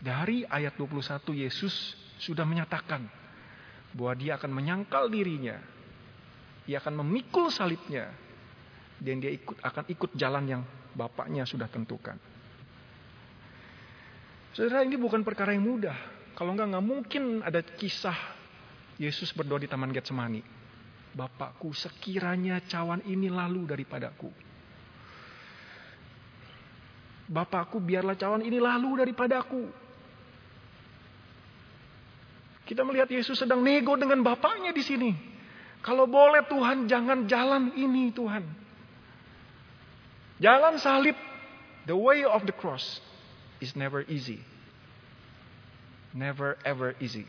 Dari 0.00 0.46
ayat 0.46 0.78
21 0.78 1.34
Yesus 1.34 1.98
sudah 2.22 2.46
menyatakan 2.46 3.04
bahwa 3.90 4.14
dia 4.14 4.38
akan 4.38 4.54
menyangkal 4.54 5.10
dirinya. 5.10 5.58
Dia 6.62 6.78
akan 6.78 7.02
memikul 7.02 7.50
salibnya. 7.50 8.06
Dan 8.96 9.20
dia 9.20 9.34
ikut 9.34 9.60
akan 9.60 9.84
ikut 9.92 10.10
jalan 10.16 10.44
yang 10.46 10.62
bapaknya 10.96 11.44
sudah 11.44 11.68
tentukan. 11.68 12.16
Saudara 14.56 14.88
ini 14.88 14.96
bukan 14.96 15.20
perkara 15.20 15.52
yang 15.52 15.68
mudah. 15.68 15.92
Kalau 16.32 16.56
enggak 16.56 16.72
nggak 16.72 16.86
mungkin 16.88 17.44
ada 17.44 17.60
kisah 17.60 18.16
Yesus 18.96 19.28
berdoa 19.36 19.60
di 19.60 19.68
Taman 19.68 19.92
Getsemani. 19.92 20.40
Bapakku 21.12 21.76
sekiranya 21.76 22.64
cawan 22.64 23.04
ini 23.04 23.28
lalu 23.28 23.68
daripadaku. 23.68 24.32
Bapakku 27.28 27.84
biarlah 27.84 28.16
cawan 28.16 28.40
ini 28.48 28.56
lalu 28.56 29.04
daripadaku. 29.04 29.68
Kita 32.64 32.80
melihat 32.80 33.12
Yesus 33.12 33.36
sedang 33.36 33.60
nego 33.60 33.92
dengan 34.00 34.24
bapaknya 34.24 34.72
di 34.72 34.80
sini. 34.80 35.12
Kalau 35.84 36.08
boleh 36.08 36.48
Tuhan 36.48 36.88
jangan 36.88 37.28
jalan 37.28 37.76
ini 37.76 38.08
Tuhan. 38.08 38.44
Jalan 40.40 40.80
salib, 40.80 41.16
the 41.84 41.92
way 41.92 42.24
of 42.24 42.40
the 42.48 42.56
cross 42.56 43.04
is 43.60 43.76
never 43.76 44.04
easy. 44.08 44.40
Never 46.16 46.56
ever 46.64 46.96
easy. 47.00 47.28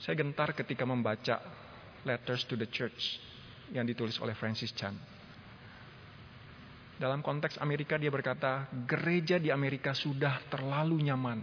Saya 0.00 0.24
gentar 0.24 0.56
ketika 0.56 0.88
membaca 0.88 1.42
Letters 2.06 2.46
to 2.48 2.54
the 2.56 2.64
Church 2.70 3.20
yang 3.74 3.84
ditulis 3.84 4.16
oleh 4.22 4.32
Francis 4.32 4.72
Chan. 4.72 4.96
Dalam 6.98 7.22
konteks 7.22 7.60
Amerika 7.62 7.94
dia 7.94 8.10
berkata, 8.10 8.66
gereja 8.88 9.38
di 9.38 9.54
Amerika 9.54 9.94
sudah 9.94 10.42
terlalu 10.50 11.06
nyaman. 11.06 11.40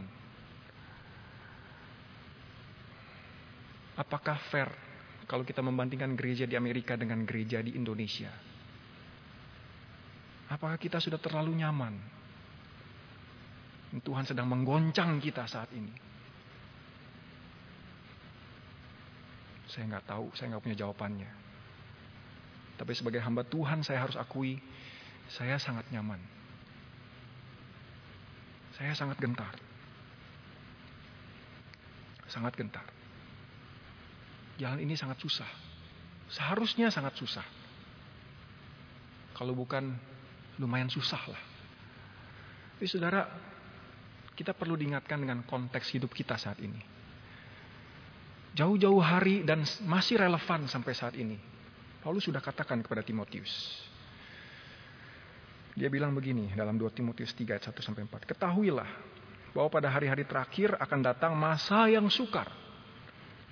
Apakah 3.95 4.35
fair 4.51 4.67
kalau 5.23 5.47
kita 5.47 5.63
membandingkan 5.63 6.11
gereja 6.19 6.43
di 6.43 6.59
Amerika 6.59 6.99
dengan 6.99 7.23
gereja 7.23 7.63
di 7.63 7.71
Indonesia? 7.79 8.54
Apakah 10.49 10.77
kita 10.77 11.01
sudah 11.01 11.17
terlalu 11.17 11.57
nyaman? 11.57 11.97
Tuhan 13.95 14.27
sedang 14.27 14.51
menggoncang 14.51 15.23
kita 15.23 15.47
saat 15.47 15.71
ini. 15.71 15.93
Saya 19.71 19.87
nggak 19.87 20.05
tahu, 20.07 20.25
saya 20.35 20.51
nggak 20.51 20.63
punya 20.63 20.77
jawabannya. 20.83 21.31
Tapi 22.75 22.91
sebagai 22.91 23.23
hamba 23.23 23.47
Tuhan 23.47 23.87
saya 23.87 24.03
harus 24.03 24.19
akui, 24.19 24.59
saya 25.31 25.55
sangat 25.55 25.87
nyaman. 25.95 26.19
Saya 28.75 28.91
sangat 28.91 29.15
gentar. 29.23 29.55
Sangat 32.27 32.53
gentar. 32.59 32.83
Jalan 34.59 34.83
ini 34.83 34.99
sangat 34.99 35.19
susah. 35.23 35.47
Seharusnya 36.27 36.91
sangat 36.91 37.15
susah. 37.15 37.43
Kalau 39.35 39.55
bukan 39.55 39.95
lumayan 40.59 40.87
susah 40.87 41.23
lah. 41.29 41.41
Tapi 42.75 42.85
saudara, 42.91 43.23
kita 44.35 44.51
perlu 44.51 44.75
diingatkan 44.75 45.23
dengan 45.23 45.43
konteks 45.47 45.95
hidup 45.95 46.11
kita 46.11 46.35
saat 46.35 46.59
ini. 46.59 46.79
Jauh-jauh 48.55 49.03
hari 49.03 49.43
dan 49.43 49.63
masih 49.87 50.19
relevan 50.19 50.67
sampai 50.67 50.93
saat 50.95 51.15
ini. 51.15 51.35
Paulus 51.99 52.27
sudah 52.27 52.39
katakan 52.39 52.79
kepada 52.83 53.03
Timotius. 53.03 53.51
Dia 55.75 55.91
bilang 55.91 56.15
begini 56.15 56.55
dalam 56.55 56.79
2 56.79 56.87
Timotius 56.95 57.35
3 57.35 57.51
ayat 57.51 57.67
1 57.67 57.83
sampai 57.83 58.07
4. 58.07 58.31
Ketahuilah 58.31 58.87
bahwa 59.51 59.67
pada 59.71 59.91
hari-hari 59.91 60.23
terakhir 60.23 60.75
akan 60.79 60.99
datang 61.03 61.35
masa 61.35 61.87
yang 61.91 62.07
sukar. 62.07 62.47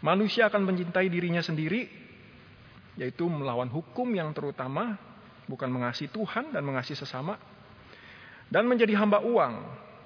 Manusia 0.03 0.51
akan 0.51 0.67
mencintai 0.67 1.07
dirinya 1.07 1.39
sendiri, 1.39 1.87
yaitu 2.99 3.27
melawan 3.27 3.71
hukum 3.71 4.07
yang 4.11 4.35
terutama, 4.35 4.99
bukan 5.47 5.69
mengasihi 5.69 6.11
Tuhan 6.11 6.51
dan 6.55 6.63
mengasihi 6.63 6.97
sesama, 6.97 7.35
dan 8.47 8.67
menjadi 8.67 8.93
hamba 8.99 9.23
uang, 9.23 9.53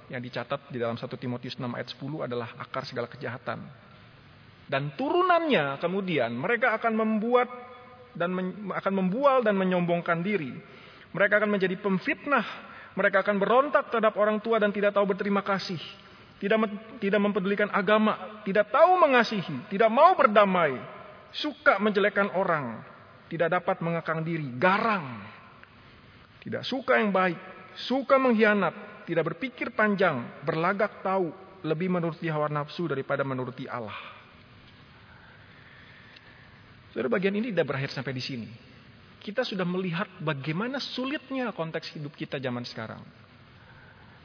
yang 0.07 0.23
dicatat 0.23 0.71
di 0.71 0.79
dalam 0.79 0.95
1 0.95 1.03
Timotius 1.19 1.59
6 1.59 1.67
ayat 1.67 1.87
10 1.91 2.27
adalah 2.27 2.55
akar 2.59 2.87
segala 2.87 3.11
kejahatan. 3.11 3.59
Dan 4.67 4.95
turunannya 4.95 5.79
kemudian 5.79 6.31
mereka 6.35 6.75
akan 6.75 6.93
membuat 6.95 7.47
dan 8.15 8.31
men, 8.33 8.71
akan 8.71 8.93
membual 8.95 9.43
dan 9.43 9.55
menyombongkan 9.55 10.23
diri. 10.23 10.51
Mereka 11.11 11.39
akan 11.39 11.51
menjadi 11.51 11.75
pemfitnah, 11.79 12.43
mereka 12.95 13.23
akan 13.23 13.35
berontak 13.39 13.91
terhadap 13.91 14.15
orang 14.19 14.43
tua 14.43 14.59
dan 14.59 14.71
tidak 14.75 14.95
tahu 14.95 15.07
berterima 15.07 15.43
kasih. 15.43 15.79
Tidak 16.37 16.57
tidak 17.01 17.21
mempedulikan 17.21 17.71
agama, 17.73 18.43
tidak 18.45 18.69
tahu 18.69 19.01
mengasihi, 19.01 19.73
tidak 19.73 19.89
mau 19.89 20.13
berdamai, 20.13 20.77
suka 21.33 21.81
menjelekkan 21.81 22.29
orang, 22.37 22.77
tidak 23.27 23.59
dapat 23.59 23.83
mengekang 23.83 24.23
diri, 24.23 24.47
garang. 24.55 25.23
Tidak 26.43 26.63
suka 26.63 26.95
yang 26.99 27.11
baik, 27.11 27.37
suka 27.75 28.15
mengkhianat, 28.15 29.03
tidak 29.03 29.35
berpikir 29.35 29.75
panjang, 29.75 30.43
berlagak 30.47 31.03
tahu, 31.03 31.31
lebih 31.67 31.91
menuruti 31.91 32.31
hawa 32.31 32.47
nafsu 32.47 32.87
daripada 32.87 33.27
menuruti 33.27 33.67
Allah. 33.67 33.95
Saudara 36.95 37.11
bagian 37.11 37.35
ini 37.35 37.51
tidak 37.51 37.75
berakhir 37.75 37.91
sampai 37.91 38.15
di 38.15 38.23
sini. 38.23 38.49
Kita 39.19 39.43
sudah 39.43 39.67
melihat 39.67 40.07
bagaimana 40.23 40.79
sulitnya 40.79 41.51
konteks 41.51 41.99
hidup 41.99 42.15
kita 42.15 42.39
zaman 42.39 42.63
sekarang. 42.63 43.03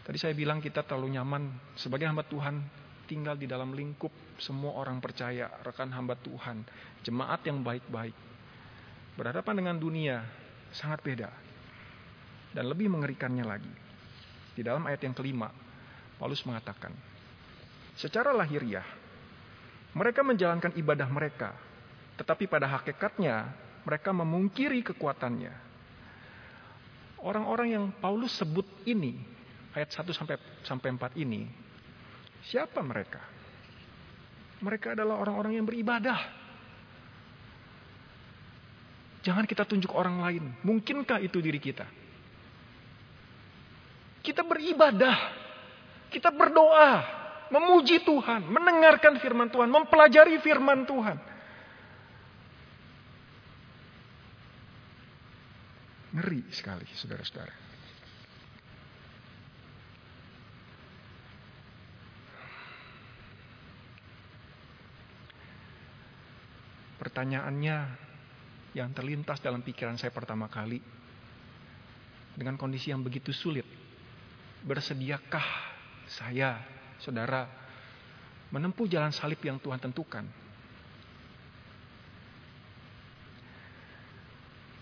Tadi 0.03 0.19
saya 0.19 0.35
bilang 0.35 0.63
kita 0.63 0.87
terlalu 0.87 1.19
nyaman 1.19 1.75
sebagai 1.75 2.07
hamba 2.07 2.23
Tuhan 2.27 2.63
tinggal 3.07 3.37
di 3.37 3.51
dalam 3.51 3.75
lingkup 3.75 4.39
semua 4.39 4.79
orang 4.79 5.03
percaya, 5.03 5.51
rekan 5.63 5.91
hamba 5.91 6.17
Tuhan, 6.17 6.63
jemaat 7.03 7.45
yang 7.45 7.61
baik-baik. 7.61 8.32
Berhadapan 9.13 9.55
dengan 9.61 9.77
dunia 9.77 10.25
sangat 10.73 11.05
beda. 11.05 11.31
Dan 12.53 12.69
lebih 12.69 12.89
mengerikannya 12.93 13.45
lagi. 13.45 13.75
Di 14.53 14.61
dalam 14.61 14.85
ayat 14.85 15.01
yang 15.05 15.17
kelima, 15.17 15.49
Paulus 16.21 16.45
mengatakan, 16.45 16.93
secara 17.97 18.37
lahiriah, 18.37 18.85
mereka 19.97 20.21
menjalankan 20.21 20.77
ibadah 20.77 21.09
mereka, 21.09 21.57
tetapi 22.21 22.45
pada 22.49 22.69
hakikatnya 22.69 23.49
mereka 23.89 24.13
memungkiri 24.13 24.85
kekuatannya. 24.93 25.53
Orang-orang 27.25 27.69
yang 27.73 27.85
Paulus 27.97 28.37
sebut 28.37 28.69
ini, 28.85 29.17
ayat 29.73 29.89
1 29.95 30.13
sampai 30.13 30.37
sampai 30.67 30.89
4 30.93 31.17
ini, 31.17 31.49
siapa 32.45 32.85
mereka? 32.85 33.25
Mereka 34.61 34.93
adalah 34.93 35.19
orang-orang 35.23 35.57
yang 35.57 35.67
beribadah. 35.67 36.42
Jangan 39.23 39.47
kita 39.47 39.63
tunjuk 39.63 39.95
orang 39.95 40.19
lain. 40.19 40.45
Mungkinkah 40.67 41.23
itu 41.23 41.39
diri 41.39 41.63
kita? 41.63 41.87
Kita 44.23 44.43
beribadah. 44.43 45.19
Kita 46.11 46.35
berdoa. 46.35 47.23
Memuji 47.55 48.03
Tuhan. 48.03 48.51
Mendengarkan 48.51 49.23
firman 49.23 49.47
Tuhan. 49.47 49.71
Mempelajari 49.71 50.43
firman 50.43 50.83
Tuhan. 50.83 51.19
Ngeri 56.13 56.43
sekali 56.53 56.85
saudara-saudara. 56.93 57.55
Pertanyaannya 67.03 68.12
yang 68.73 68.93
terlintas 68.97 69.41
dalam 69.45 69.61
pikiran 69.61 70.01
saya 70.01 70.13
pertama 70.13 70.49
kali 70.49 70.81
dengan 72.33 72.57
kondisi 72.57 72.89
yang 72.89 73.05
begitu 73.05 73.33
sulit 73.33 73.83
Bersediakah 74.63 75.43
saya, 76.07 76.63
saudara, 77.03 77.51
menempuh 78.55 78.87
jalan 78.87 79.11
salib 79.11 79.43
yang 79.43 79.59
Tuhan 79.59 79.83
tentukan? 79.83 80.23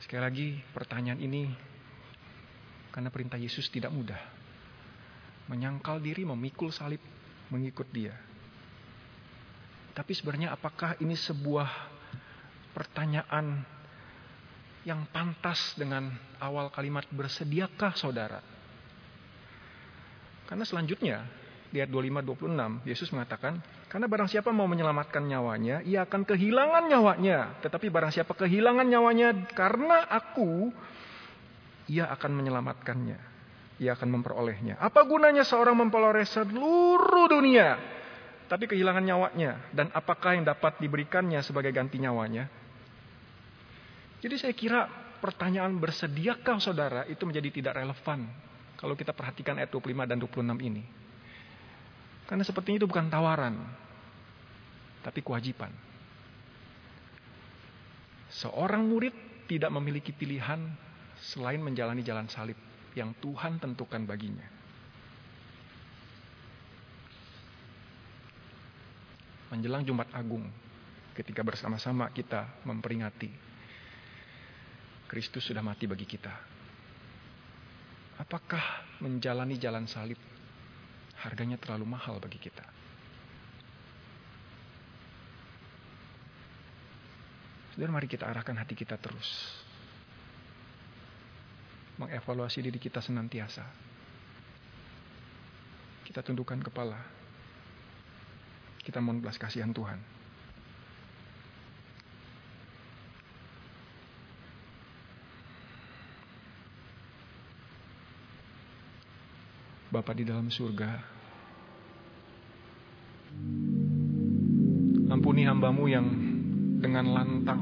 Sekali 0.05 0.21
lagi, 0.21 0.49
pertanyaan 0.77 1.17
ini 1.17 1.49
karena 2.93 3.09
perintah 3.09 3.41
Yesus 3.41 3.73
tidak 3.73 3.89
mudah. 3.89 4.21
Menyangkal 5.49 6.05
diri, 6.05 6.29
memikul 6.29 6.69
salib, 6.69 7.01
mengikut 7.49 7.89
Dia. 7.89 8.13
Tapi 9.97 10.13
sebenarnya, 10.13 10.53
apakah 10.53 11.01
ini 11.01 11.17
sebuah 11.17 11.69
pertanyaan 12.77 13.65
yang 14.85 15.05
pantas 15.13 15.77
dengan 15.77 16.09
awal 16.41 16.73
kalimat 16.73 17.05
bersediakah 17.13 17.93
saudara? 17.97 18.41
Karena 20.49 20.65
selanjutnya 20.67 21.23
di 21.71 21.79
ayat 21.79 21.91
25-26 21.95 22.83
Yesus 22.83 23.09
mengatakan, 23.15 23.63
karena 23.87 24.07
barang 24.11 24.27
siapa 24.27 24.51
mau 24.51 24.67
menyelamatkan 24.67 25.23
nyawanya, 25.23 25.87
ia 25.87 26.03
akan 26.03 26.27
kehilangan 26.27 26.91
nyawanya. 26.91 27.63
Tetapi 27.63 27.87
barang 27.87 28.11
siapa 28.11 28.35
kehilangan 28.35 28.87
nyawanya 28.87 29.55
karena 29.55 30.11
aku, 30.11 30.75
ia 31.87 32.11
akan 32.11 32.31
menyelamatkannya. 32.43 33.19
Ia 33.81 33.97
akan 33.97 34.09
memperolehnya. 34.13 34.77
Apa 34.77 35.07
gunanya 35.09 35.47
seorang 35.47 35.73
memperoleh 35.79 36.27
seluruh 36.29 37.33
dunia, 37.33 37.81
tapi 38.51 38.67
kehilangan 38.67 39.07
nyawanya? 39.07 39.71
Dan 39.71 39.89
apakah 39.95 40.37
yang 40.37 40.45
dapat 40.45 40.83
diberikannya 40.83 41.41
sebagai 41.41 41.71
ganti 41.71 42.03
nyawanya? 42.03 42.60
Jadi 44.21 44.37
saya 44.37 44.53
kira 44.53 44.85
pertanyaan 45.21 45.77
bersediakah 45.81 46.61
saudara 46.61 47.09
itu 47.09 47.25
menjadi 47.25 47.49
tidak 47.49 47.81
relevan 47.81 48.29
kalau 48.77 48.97
kita 48.97 49.13
perhatikan 49.17 49.57
ayat 49.57 49.73
25 49.73 50.09
dan 50.09 50.17
26 50.21 50.69
ini. 50.69 50.85
Karena 52.29 52.45
sepertinya 52.45 52.85
itu 52.85 52.89
bukan 52.89 53.09
tawaran, 53.13 53.57
tapi 55.05 55.21
kewajiban. 55.21 55.73
Seorang 58.31 58.87
murid 58.87 59.13
tidak 59.51 59.69
memiliki 59.75 60.15
pilihan 60.15 60.63
selain 61.19 61.59
menjalani 61.59 62.01
jalan 62.07 62.31
salib 62.31 62.57
yang 62.95 63.13
Tuhan 63.19 63.59
tentukan 63.59 64.07
baginya. 64.07 64.47
Menjelang 69.51 69.83
Jumat 69.83 70.07
Agung, 70.15 70.47
ketika 71.19 71.43
bersama-sama 71.43 72.07
kita 72.15 72.47
memperingati 72.63 73.50
Kristus 75.11 75.43
sudah 75.51 75.59
mati 75.59 75.91
bagi 75.91 76.07
kita. 76.07 76.31
Apakah 78.23 78.87
menjalani 79.03 79.59
jalan 79.59 79.91
salib 79.91 80.15
harganya 81.27 81.59
terlalu 81.59 81.83
mahal 81.83 82.23
bagi 82.23 82.39
kita. 82.39 82.63
Saudara, 87.75 87.91
mari 87.91 88.07
kita 88.07 88.31
arahkan 88.31 88.55
hati 88.55 88.79
kita 88.79 88.95
terus. 89.03 89.27
Mengevaluasi 91.99 92.63
diri 92.63 92.79
kita 92.79 93.03
senantiasa. 93.03 93.67
Kita 96.07 96.23
tundukkan 96.23 96.63
kepala. 96.63 97.03
Kita 98.79 99.03
mohon 99.03 99.19
belas 99.19 99.35
kasihan 99.43 99.75
Tuhan. 99.75 100.20
Bapa 109.91 110.15
di 110.15 110.23
dalam 110.23 110.47
surga, 110.47 110.91
ampuni 115.11 115.43
hambamu 115.43 115.91
yang 115.91 116.07
dengan 116.79 117.11
lantang 117.11 117.59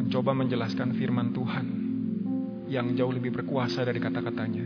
mencoba 0.00 0.32
menjelaskan 0.40 0.96
firman 0.96 1.36
Tuhan 1.36 1.66
yang 2.72 2.96
jauh 2.96 3.12
lebih 3.12 3.36
berkuasa 3.36 3.84
dari 3.84 4.00
kata-katanya. 4.00 4.64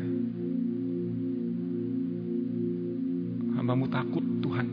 Hambamu 3.59 3.91
takut 3.91 4.23
Tuhan 4.23 4.69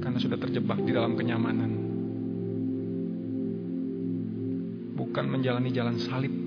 karena 0.00 0.16
sudah 0.16 0.38
terjebak 0.40 0.80
di 0.80 0.96
dalam 0.96 1.12
kenyamanan. 1.12 1.72
Bukan 4.96 5.28
menjalani 5.28 5.68
jalan 5.76 6.00
salib 6.00 6.45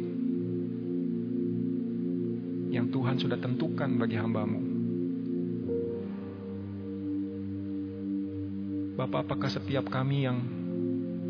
Tuhan 2.90 3.16
sudah 3.22 3.38
tentukan 3.38 3.90
bagi 3.98 4.18
hambamu. 4.18 4.62
Bapak, 9.00 9.32
apakah 9.32 9.48
setiap 9.48 9.88
kami 9.88 10.28
yang 10.28 10.38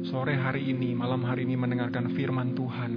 sore 0.10 0.34
hari 0.34 0.74
ini, 0.74 0.97
malam 0.97 1.22
hari 1.22 1.45
ini 1.45 1.53
mendengarkan 1.53 2.10
firman 2.18 2.57
Tuhan, 2.57 2.91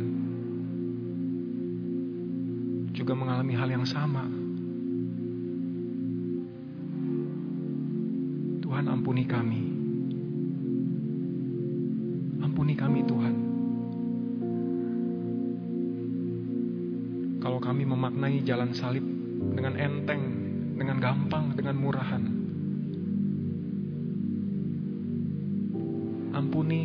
juga 2.96 3.12
mengalami 3.12 3.52
hal 3.52 3.68
yang 3.68 3.84
sama? 3.84 4.24
Tuhan 8.64 8.88
ampuni 8.88 9.28
kami. 9.28 9.62
Ampuni 12.40 12.72
kami 12.72 13.04
Tuhan. 13.04 13.21
Kami 17.62 17.86
memaknai 17.86 18.42
jalan 18.42 18.74
salib 18.74 19.06
dengan 19.54 19.78
enteng, 19.78 20.22
dengan 20.74 20.98
gampang, 20.98 21.54
dengan 21.54 21.78
murahan. 21.78 22.22
Ampuni 26.34 26.82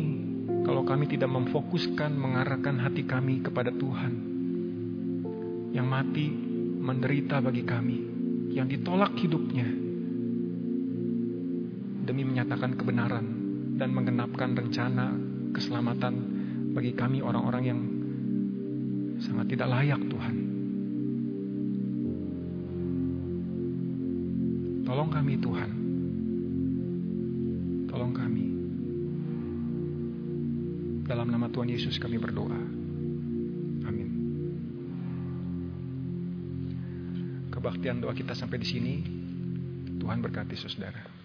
kalau 0.62 0.86
kami 0.86 1.10
tidak 1.10 1.34
memfokuskan 1.34 2.14
mengarahkan 2.14 2.78
hati 2.78 3.02
kami 3.02 3.42
kepada 3.42 3.74
Tuhan 3.74 4.12
yang 5.74 5.84
mati 5.90 6.30
menderita 6.78 7.42
bagi 7.42 7.66
kami, 7.66 7.98
yang 8.54 8.70
ditolak 8.70 9.18
hidupnya 9.18 9.66
demi 12.08 12.24
menyatakan 12.24 12.72
kebenaran 12.78 13.26
dan 13.76 13.92
menggenapkan 13.92 14.56
rencana 14.56 15.12
keselamatan 15.52 16.14
bagi 16.72 16.96
kami 16.96 17.20
orang-orang 17.20 17.64
yang 17.66 17.80
sangat 19.20 19.52
tidak 19.52 19.68
layak 19.68 20.00
Tuhan. 20.08 20.47
Tolong 24.88 25.12
kami 25.12 25.36
Tuhan. 25.36 25.70
Tolong 27.92 28.12
kami. 28.16 28.46
Dalam 31.04 31.28
nama 31.28 31.52
Tuhan 31.52 31.68
Yesus 31.68 32.00
kami 32.00 32.16
berdoa. 32.16 32.56
Amin. 33.84 34.08
Kebaktian 37.52 38.00
doa 38.00 38.16
kita 38.16 38.32
sampai 38.32 38.64
di 38.64 38.68
sini. 38.68 38.94
Tuhan 40.00 40.24
berkati 40.24 40.56
saudara. 40.56 41.17